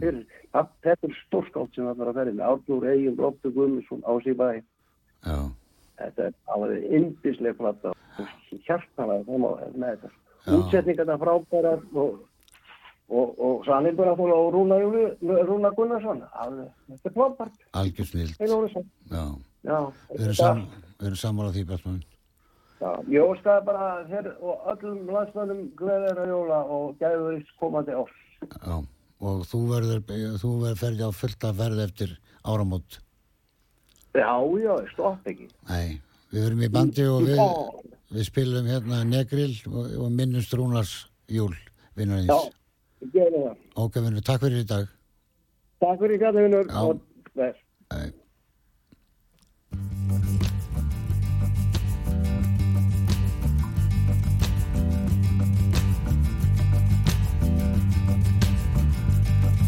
fyrir. 0.00 0.26
að 0.52 0.68
Þetta 0.82 1.08
er 1.08 1.16
stórskált 1.26 1.74
sem 1.74 1.84
það 1.86 1.96
var 1.96 2.08
að 2.08 2.14
ferja 2.20 2.50
Árnúr, 2.50 2.84
Egin, 2.92 3.16
Loftur, 3.16 3.52
Guðmundsson, 3.56 4.02
Ásíbæði. 4.04 4.62
já, 5.24 5.38
Þetta 5.96 6.22
er 6.26 6.32
alveg 6.52 6.92
indisleg 6.92 7.56
platta 7.56 7.88
og 7.88 8.28
hjartalega 8.66 9.24
það 9.24 9.38
má 9.40 9.50
með 9.72 9.96
þetta. 9.96 10.10
Útsetningarna 10.46 11.16
frábærar 11.18 11.80
og, 11.94 12.20
og, 13.08 13.38
og 13.38 13.64
sannleikur 13.66 14.08
að 14.10 14.20
og 14.34 14.48
Rúna, 14.54 14.78
Rúna 15.46 15.70
Gunnarsson. 15.76 16.22
Alveg, 16.42 16.68
þetta 16.90 17.10
er 17.10 17.14
frábært. 17.14 17.56
algjör 17.72 18.06
snilt, 18.10 18.36
við 20.10 20.20
erum, 20.20 20.32
þetta- 20.32 20.34
sam, 20.40 20.66
við 20.98 21.06
erum 21.06 21.20
sammála 21.22 21.52
því 21.54 21.64
Bjartmar 21.66 21.94
minn. 21.94 22.04
já, 22.80 22.90
ég 23.08 23.22
óskaði 23.30 23.64
bara 23.64 23.86
þér 24.10 24.26
og 24.42 24.66
öllum 24.72 25.06
landsmönnum 25.14 25.62
gleðir 25.78 26.18
að 26.22 26.28
jóla 26.34 26.58
og 26.76 26.98
gæður 27.00 27.38
í 27.38 27.44
komandi 27.60 27.92
árs. 27.96 28.18
Já, 28.42 28.76
og 29.20 29.42
þú 29.48 29.60
verður, 29.70 30.02
þú 30.42 30.50
verður 30.60 30.80
ferði 30.82 31.02
á 31.08 31.10
fullt 31.14 31.40
að 31.48 31.56
verða 31.62 31.84
eftir 31.88 32.18
áramót. 32.44 32.98
Já, 34.16 34.32
já, 34.60 34.74
stopp 34.92 35.26
ekki. 35.28 35.48
Nei, 35.68 36.00
við 36.32 36.42
verum 36.46 36.62
í 36.62 36.68
bandi 36.72 37.04
og 37.10 37.22
við, 37.26 37.40
við 38.16 38.24
spilum 38.30 38.66
hérna 38.70 39.02
Negril 39.04 39.54
og, 39.68 39.90
og 40.06 40.10
minnumst 40.12 40.54
Rúnars 40.56 40.92
júl, 41.28 41.54
vinnarins. 41.96 42.28
já, 42.28 42.50
ég 43.04 43.10
gerði 43.14 43.42
það. 43.46 43.56
Ok, 43.84 43.98
vinnur, 44.04 44.24
takk 44.26 44.44
fyrir 44.46 44.62
í 44.64 44.68
dag. 44.68 44.88
Takk 45.84 46.00
fyrir 46.00 46.22
gæðinur 46.22 46.70
Já. 46.70 46.78
og 46.82 47.02
þess. 47.36 47.60
Nei. 47.92 48.12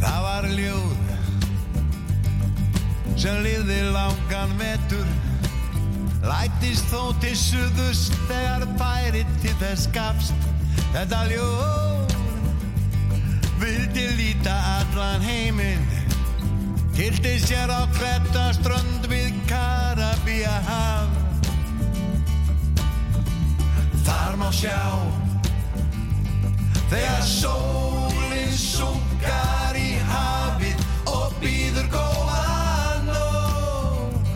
Það 0.01 0.19
var 0.25 0.47
ljóð 0.55 0.97
sem 3.19 3.41
liði 3.45 3.79
langan 3.95 4.53
vetur 4.61 5.09
Lætist 6.29 6.87
þó 6.93 7.11
til 7.23 7.35
suðust 7.39 8.15
þegar 8.29 8.67
færi 8.81 9.25
til 9.43 9.55
þess 9.63 9.89
gafst 9.95 10.49
Þetta 10.95 11.25
ljóð 11.33 12.08
vildi 13.99 14.17
líta 14.17 14.55
allan 14.79 15.23
heiminn. 15.23 15.87
Kildi 16.95 17.39
sér 17.39 17.71
á 17.71 17.87
kletta 17.99 18.53
strönd 18.53 19.07
við 19.11 19.33
Karabía 19.47 20.59
haf 20.67 21.09
Þar 24.03 24.37
má 24.41 24.51
sjá 24.51 24.83
Þegar 26.91 27.23
sólinn 27.23 28.55
sunkar 28.59 29.79
í 29.79 29.99
hafið 30.09 30.87
og 31.07 31.35
býður 31.43 31.91
góða 31.93 33.03
nótt. 33.07 34.33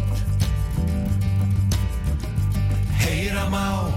Heyra 3.01 3.49
má 3.51 3.92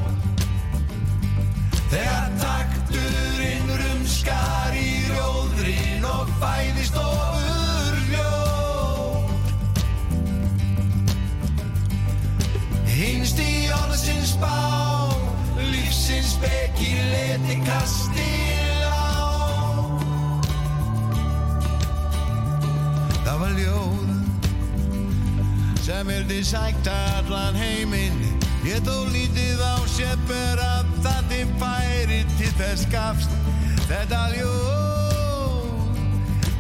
sem 25.96 26.08
vildi 26.08 26.44
sækta 26.44 26.92
allan 27.18 27.56
heiminn. 27.56 28.18
Ég 28.68 28.82
þó 28.84 29.06
lítið 29.14 29.62
á 29.64 29.80
sér 29.88 30.18
að 30.60 30.86
það 31.06 31.22
til 31.30 31.48
færi 31.62 32.18
til 32.36 32.52
þess 32.60 32.88
gafst. 32.92 33.32
Þetta 33.88 34.22
ljóð 34.34 36.00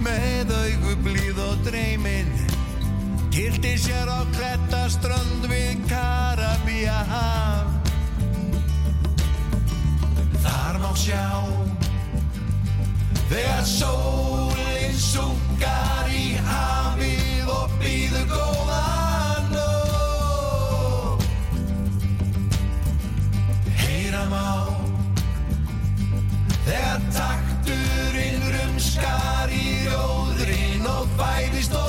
með 0.05 0.53
augu 0.55 0.95
blíð 1.03 1.41
og 1.49 1.55
dreyminn. 1.67 2.31
Kildi 3.33 3.75
sér 3.81 4.07
á 4.07 4.23
kletta 4.37 4.85
strönd 4.93 5.49
við 5.51 5.83
Karabía. 5.89 6.99
Haf 7.11 7.67
Þar 10.45 10.75
má 10.79 10.91
sjá 10.95 11.27
Þegar 13.25 13.65
sólinn 13.67 14.95
sunkar 14.95 16.07
í 16.13 16.37
hafið 16.45 17.49
og 17.49 17.73
býður 17.81 18.29
góða 18.29 18.64
rumskar 28.95 29.51
í 29.51 29.65
rjóðrin 29.83 30.87
og 30.87 31.07
fæðist 31.19 31.73
ofur 31.75 31.84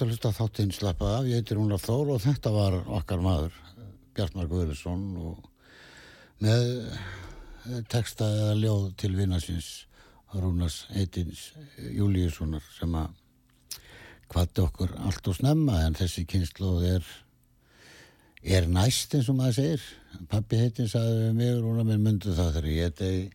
Ert 0.00 0.06
að 0.06 0.12
hlusta 0.14 0.30
þáttinn 0.32 0.70
slappa 0.72 1.08
af, 1.18 1.26
ég 1.28 1.42
heitir 1.42 1.58
Rúnar 1.58 1.80
Þór 1.82 2.14
og 2.14 2.22
þetta 2.22 2.50
var 2.54 2.72
okkar 2.96 3.20
maður, 3.20 3.56
Bjartmar 4.16 4.46
Guðlusson 4.48 5.02
og 5.20 5.42
með 6.40 6.62
eh, 6.88 7.82
texta 7.92 8.24
eða 8.24 8.54
ljóð 8.62 8.86
til 9.02 9.10
vinnasins 9.18 9.68
Rúnars 10.32 10.78
heitins 10.94 11.42
Júliussonar 11.76 12.64
sem 12.78 12.96
að 12.96 13.10
kvatti 14.32 14.64
okkur 14.64 14.96
allt 15.04 15.28
og 15.28 15.36
snemma 15.36 15.82
en 15.84 15.98
þessi 16.00 16.24
kynnslóð 16.32 16.88
er, 16.94 17.12
er 18.40 18.72
næst 18.72 19.18
eins 19.18 19.28
og 19.28 19.36
maður 19.42 19.58
segir. 19.58 19.86
Pappi 20.32 20.62
heitin 20.62 20.88
sagði 20.88 21.28
mig, 21.36 21.52
Rúnar 21.60 21.84
minn 21.90 22.08
myndu 22.08 22.32
það 22.40 22.56
þegar 22.56 22.72
ég 22.78 22.96
degi, 23.04 23.28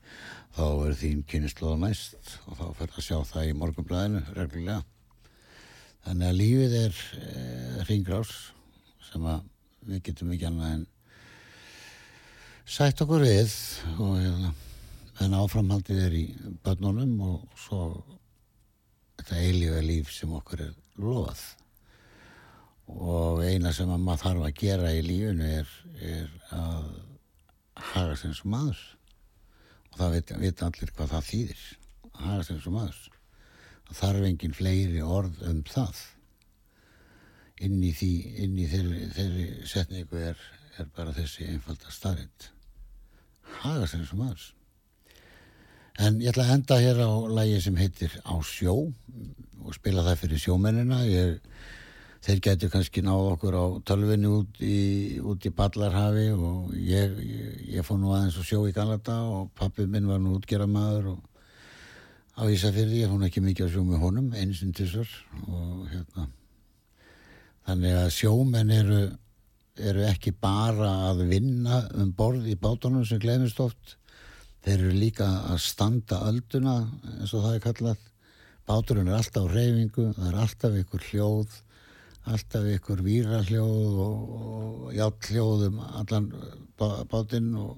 þá 0.58 0.66
er 0.66 1.00
þín 1.04 1.24
kynnslóð 1.30 1.78
næst 1.86 2.36
og 2.48 2.58
þá 2.58 2.68
fyrir 2.82 2.98
að 2.98 3.10
sjá 3.12 3.18
það 3.36 3.54
í 3.54 3.56
morgunblæðinu 3.62 4.26
reglulega. 4.34 4.82
Þannig 6.06 6.28
að 6.30 6.38
lífið 6.38 6.74
er 6.78 6.98
e, 7.18 7.30
ringrás 7.88 8.32
sem 9.08 9.24
að 9.26 9.48
við 9.90 10.02
getum 10.06 10.34
ekki 10.36 10.46
annað 10.50 10.74
en 10.76 10.84
sætt 12.70 13.02
okkur 13.02 13.26
við 13.26 13.56
og 13.96 14.12
hérna, 14.20 14.52
en 15.26 15.38
áframhaldið 15.40 16.02
er 16.04 16.18
í 16.20 16.26
börnunum 16.66 17.16
og 17.26 17.58
svo 17.58 17.80
þetta 19.18 19.40
eilífa 19.48 19.82
líf 19.86 20.12
sem 20.14 20.36
okkur 20.38 20.68
er 20.68 20.76
lofað. 21.02 21.42
Og 22.86 23.42
eina 23.42 23.74
sem 23.74 23.90
að 23.90 24.06
maður 24.06 24.24
þarf 24.28 24.46
að 24.46 24.62
gera 24.62 24.94
í 24.94 25.02
lífinu 25.08 25.50
er, 25.56 25.74
er 26.06 26.30
að 26.54 26.86
haga 27.96 28.20
sem 28.22 28.38
sem 28.38 28.54
maður. 28.54 28.86
Og 29.90 30.00
það 30.04 30.16
veit, 30.20 30.64
allir 30.70 30.94
hvað 30.94 31.14
það 31.16 31.30
þýðir, 31.32 31.68
að 32.12 32.26
haga 32.30 32.48
sem 32.52 32.62
sem 32.62 32.78
maður 32.78 33.04
þarf 33.94 34.26
engin 34.26 34.58
fleiri 34.58 35.02
orð 35.02 35.44
um 35.50 35.62
það. 35.70 36.02
Inn 37.66 37.80
í 37.84 37.94
því 37.96 38.12
inn 38.44 38.58
í 38.60 38.68
þeirri, 38.68 39.06
þeirri 39.16 39.48
setningu 39.70 40.20
er, 40.32 40.42
er 40.80 40.92
bara 40.96 41.16
þessi 41.16 41.48
einfalda 41.54 41.94
starrend 41.94 42.52
haga 43.62 43.88
sem 43.88 44.04
sem 44.06 44.22
aðeins 44.22 44.52
en 46.02 46.20
ég 46.20 46.32
ætla 46.34 46.46
að 46.48 46.54
enda 46.58 46.78
hér 46.82 47.02
á 47.08 47.12
lægi 47.38 47.62
sem 47.64 47.78
heitir 47.80 48.16
Á 48.28 48.36
sjó 48.44 48.76
og 49.66 49.76
spila 49.78 50.04
það 50.06 50.20
fyrir 50.22 50.42
sjómennina. 50.44 50.98
Ég, 51.08 51.38
þeir 52.26 52.42
getur 52.48 52.72
kannski 52.74 53.04
náð 53.06 53.30
okkur 53.36 53.56
á 53.56 53.66
tölvinni 53.88 54.30
út 54.30 54.60
í, 54.60 55.22
út 55.24 55.46
í 55.46 55.54
Ballarhafi 55.56 56.28
og 56.36 56.74
ég, 56.76 57.16
ég, 57.72 57.80
fór 57.86 58.02
nú 58.02 58.12
aðeins 58.14 58.38
á 58.38 58.44
sjó 58.44 58.66
í 58.68 58.76
Galata 58.76 59.22
og 59.30 59.54
pappi 59.58 59.88
minn 59.88 60.10
var 60.10 60.20
nú 60.22 60.36
útgeramaður 60.40 61.14
og 61.16 61.35
á 62.36 62.42
Ísafyrði, 62.52 63.04
ég 63.04 63.12
hún 63.12 63.26
ekki 63.28 63.44
mikið 63.44 63.68
að 63.68 63.76
sjó 63.76 63.84
með 63.88 64.02
honum 64.04 64.32
einsinn 64.36 64.74
til 64.76 64.88
þessar 64.92 65.12
og 65.48 65.86
hérna 65.92 66.26
þannig 67.66 68.00
að 68.00 68.10
sjómenn 68.14 68.74
eru, 68.76 69.04
eru 69.80 70.04
ekki 70.10 70.36
bara 70.42 70.92
að 71.10 71.26
vinna 71.32 71.84
um 71.96 72.12
borð 72.16 72.50
í 72.52 72.58
bátunum 72.60 73.06
sem 73.08 73.22
glemist 73.22 73.60
oft. 73.64 73.96
Þeir 74.66 74.76
eru 74.76 74.98
líka 74.98 75.30
að 75.50 75.62
standa 75.66 76.22
ölduna 76.30 76.76
eins 77.16 77.34
og 77.34 77.46
það 77.46 77.56
er 77.56 77.64
kallað. 77.64 78.04
Báturinn 78.66 79.10
er 79.10 79.20
alltaf 79.20 79.48
á 79.50 79.54
reyfingu 79.54 80.12
það 80.18 80.28
er 80.30 80.38
alltaf 80.44 80.78
ykkur 80.82 81.08
hljóð 81.10 81.62
alltaf 82.26 82.66
ykkur 82.74 83.02
vírahljóð 83.06 83.98
og, 84.02 84.30
og 84.46 84.94
játhljóð 84.98 85.68
um 85.68 85.82
allan 85.86 86.30
bátinn 87.12 87.52
og 87.62 87.76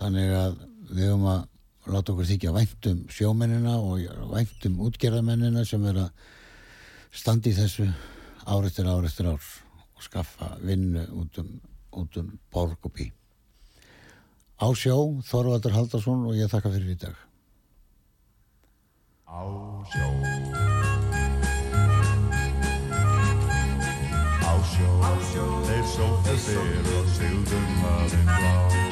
þannig 0.00 0.32
að 0.34 0.56
við 0.90 1.04
höfum 1.06 1.28
að 1.30 1.44
láta 1.86 2.12
okkur 2.12 2.26
þykja 2.26 2.54
væntum 2.54 3.04
sjómennina 3.12 3.76
og 3.78 4.02
væntum 4.32 4.80
útgerðamennina 4.86 5.64
sem 5.66 5.84
er 5.86 6.02
að 6.06 6.26
standi 7.14 7.52
í 7.52 7.56
þessu 7.56 7.86
ár 8.46 8.66
eftir 8.66 8.88
ár 8.90 9.06
eftir 9.06 9.30
ár 9.30 9.42
og 9.96 10.02
skaffa 10.04 10.56
vinnu 10.62 11.06
út 11.20 11.38
um, 11.42 11.54
út 11.96 12.18
um 12.20 12.34
borg 12.52 12.78
og 12.82 12.92
bí. 12.92 13.10
Á 14.56 14.66
sjó, 14.72 14.96
Þorvaldur 15.28 15.74
Haldarsson 15.76 16.26
og 16.28 16.36
ég 16.36 16.50
þakka 16.52 16.72
fyrir 16.72 16.94
í 16.94 16.98
dag. 17.00 17.16
Á 19.26 19.42
sjó 19.92 20.06
Á 24.46 24.52
sjó, 24.70 24.88
Á 25.02 25.12
sjó 25.28 25.46
þeir 25.66 25.86
sóttu 25.92 26.40
fyrr 26.46 26.90
og 26.94 27.14
sigðum 27.18 27.70
hafinn 27.82 28.28
blá 28.30 28.56
Þeir 28.70 28.85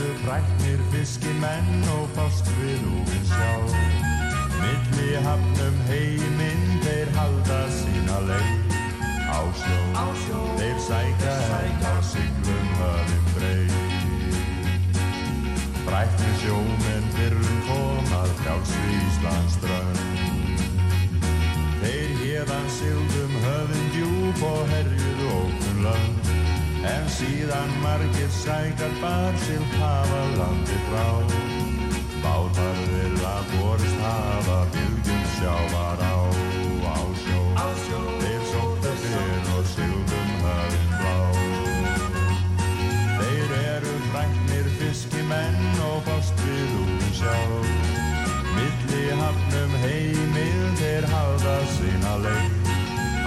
eru 0.00 0.14
fræknir 0.24 0.80
fiskimenn 0.92 1.86
og 1.96 2.08
fást 2.14 2.46
við 2.58 2.82
úvinn 2.86 3.24
sjá. 3.26 3.50
Milli 4.60 5.16
hafnum 5.24 5.78
heiminn 5.88 6.62
þeir 6.84 7.10
halda 7.16 7.58
sína 7.74 8.18
leið. 8.28 8.76
Á 9.26 9.40
sjó, 9.60 9.78
á 9.98 10.06
sjó 10.22 10.42
þeir 10.60 10.78
sækja 10.86 11.34
enn 11.58 11.82
á 11.82 11.94
siglum 12.10 12.70
höfum 12.78 13.26
breið. 13.34 13.74
Fræknir 15.88 16.38
sjómenn 16.44 17.10
fyrrum 17.16 17.60
komað 17.66 18.30
frjáls 18.42 18.74
við 18.78 18.96
Íslands 19.00 19.60
drönd. 19.66 20.00
Þeir 21.82 22.16
hérðan 22.22 22.72
sigldum 22.78 23.38
höfum 23.48 23.92
djúb 23.96 24.48
og 24.52 24.64
herjuðu 24.76 25.36
ókun 25.42 25.86
lönd. 25.88 26.27
En 26.86 27.08
síðan 27.10 27.72
margir 27.82 28.30
sækar 28.30 28.92
bar 29.02 29.34
sem 29.46 29.64
hafa 29.78 30.22
landi 30.38 30.78
frá. 30.86 31.06
Bátar 32.22 32.78
þeirra 32.90 33.34
borist 33.50 33.98
hafa 34.04 34.58
bylgjum 34.74 35.24
sjávar 35.38 36.02
á. 36.02 36.18
Á 37.58 37.66
sjó, 37.82 38.00
þeir 38.22 38.42
sóttu 38.52 38.92
fyrr 39.02 39.48
og 39.56 39.64
sigðum 39.72 40.30
höfinn 40.44 40.92
blá 41.00 41.16
Þeir 43.18 43.54
eru 43.58 43.94
fræknir 44.12 44.70
fiskimenn 44.78 45.82
og 45.88 45.98
fást 46.06 46.44
við 46.46 46.76
úr 46.84 47.10
sjá 47.18 47.36
Milli 48.54 49.04
hafnum 49.18 49.76
heimið 49.82 50.64
þeir 50.80 51.10
halda 51.12 51.56
sína 51.76 52.16
leið. 52.24 52.74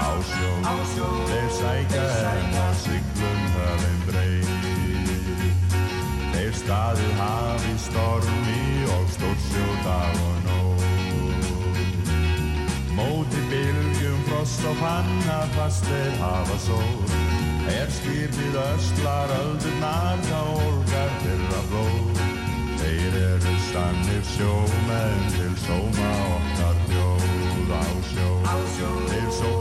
Á 0.02 0.12
sjó, 0.32 1.10
þeir 1.30 1.50
sækja 1.60 2.06
enn 2.32 2.62
að 2.64 2.76
staðið 6.72 7.16
hafi 7.20 7.72
stormi 7.84 8.62
og 8.96 9.08
stórsjó 9.12 9.64
dag 9.84 10.20
og 10.24 10.38
nóg. 10.46 10.84
Móti 12.96 13.42
bylgjum 13.52 14.22
frost 14.30 14.64
og 14.70 14.78
panna 14.80 15.40
fast 15.58 15.90
þeir 15.90 16.16
hafa 16.22 16.60
sól. 16.64 17.18
Er 17.72 17.92
skipið 17.98 18.56
öslar 18.62 19.34
öldurnar 19.36 20.24
þá 20.30 20.40
olgar 20.40 21.12
þeirra 21.26 21.62
blóð 21.70 22.24
Þeir 22.82 23.18
eru 23.20 23.54
stannir 23.68 24.24
sjómenn 24.32 25.28
til 25.36 25.54
sóma 25.68 26.14
okkar 26.38 26.82
þjóð 26.88 27.76
á 27.78 27.84
sjó 28.10 28.32
Þeir 29.12 29.30
sóttu 29.38 29.61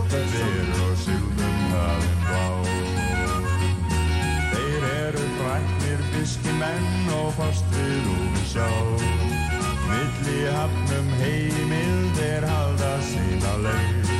fræknir 6.41 6.61
fiskimenn 6.61 7.11
og 7.12 7.32
fast 7.34 7.64
við 7.72 8.07
úr 8.09 8.36
sjá 8.49 8.68
Milli 9.91 10.47
hafnum 10.55 11.09
heimil 11.18 12.11
þeir 12.14 12.45
halda 12.47 13.01
sína 13.03 13.55
leið. 13.64 14.11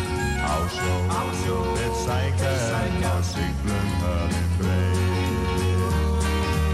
Á 0.43 0.57
sjó, 0.75 1.57
þeir 1.77 1.95
sækja 2.05 2.53
enn 2.81 3.05
á 3.07 3.17
siglum 3.23 3.91
höfum 4.03 4.49
breið. 4.59 6.25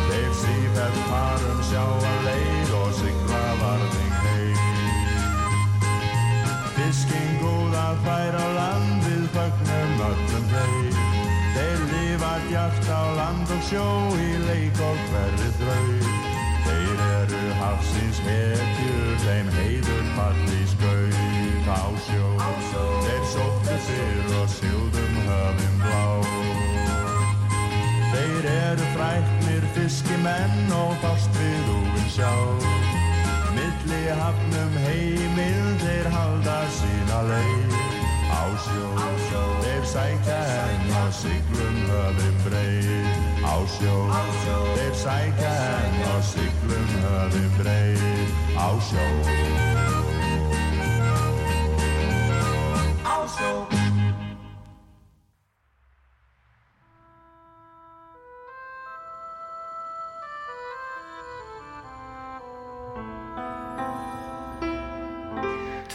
Þeir 0.09 0.32
síðan 0.40 0.97
farum 1.11 1.61
sjá 1.70 1.84
að 1.84 2.24
leið 2.28 2.72
og 2.80 2.94
sigla 3.01 3.42
varðing 3.61 4.16
heim. 4.24 4.59
Fiskinn 6.76 7.36
góð 7.42 7.76
að 7.82 8.01
færa 8.07 8.40
á 8.40 8.49
land 8.57 9.05
við 9.05 9.28
fögnum 9.36 10.01
öllum 10.09 10.51
þeir 10.55 11.95
Djart 12.47 12.86
á 12.86 13.03
land 13.18 13.51
og 13.51 13.62
sjó 13.66 13.86
í 14.22 14.32
leik 14.47 14.78
og 14.78 14.99
hverri 15.11 15.49
þraut 15.59 16.34
Þeir 16.66 17.01
eru 17.07 17.40
hafsins 17.59 18.20
hetjur, 18.22 19.16
þeim 19.22 19.51
heiður 19.55 20.05
falli 20.16 20.62
skaut. 20.70 21.66
Á 21.66 21.82
sjó 22.07 22.28
Þeir 23.03 23.24
sóttu 23.32 23.78
fyrr 23.88 24.30
og 24.38 24.47
sildum 24.55 25.18
höfum 25.26 25.82
blá. 25.82 26.05
Þeir 28.14 28.49
eru 28.53 28.88
fræknir 28.94 29.66
fiskimenn 29.74 30.72
og 30.78 30.94
fást 31.03 31.42
við 31.42 31.74
úvinn 31.74 32.09
sjá. 32.14 32.32
Milli 33.59 34.03
hafnum 34.22 34.80
heimil 34.86 35.76
þeir 35.82 36.11
halda 36.14 36.59
sína 36.78 37.22
leið 37.32 37.95
Á 38.37 38.45
sjó, 38.64 38.89
þeir 39.64 39.84
sækja 39.93 40.41
enn 40.64 40.91
á 40.93 41.05
siglum 41.20 41.78
höfum 41.89 42.37
breið. 42.45 43.14
Á 43.41 43.57
sjó, 43.76 43.97
þeir 44.76 44.95
sækja 45.05 45.55
enn 45.80 46.03
á 46.05 46.16
siglum 46.32 46.93
höfum 47.07 47.49
breið. 47.61 48.37
Á 48.61 48.68
sjó 48.91 50.05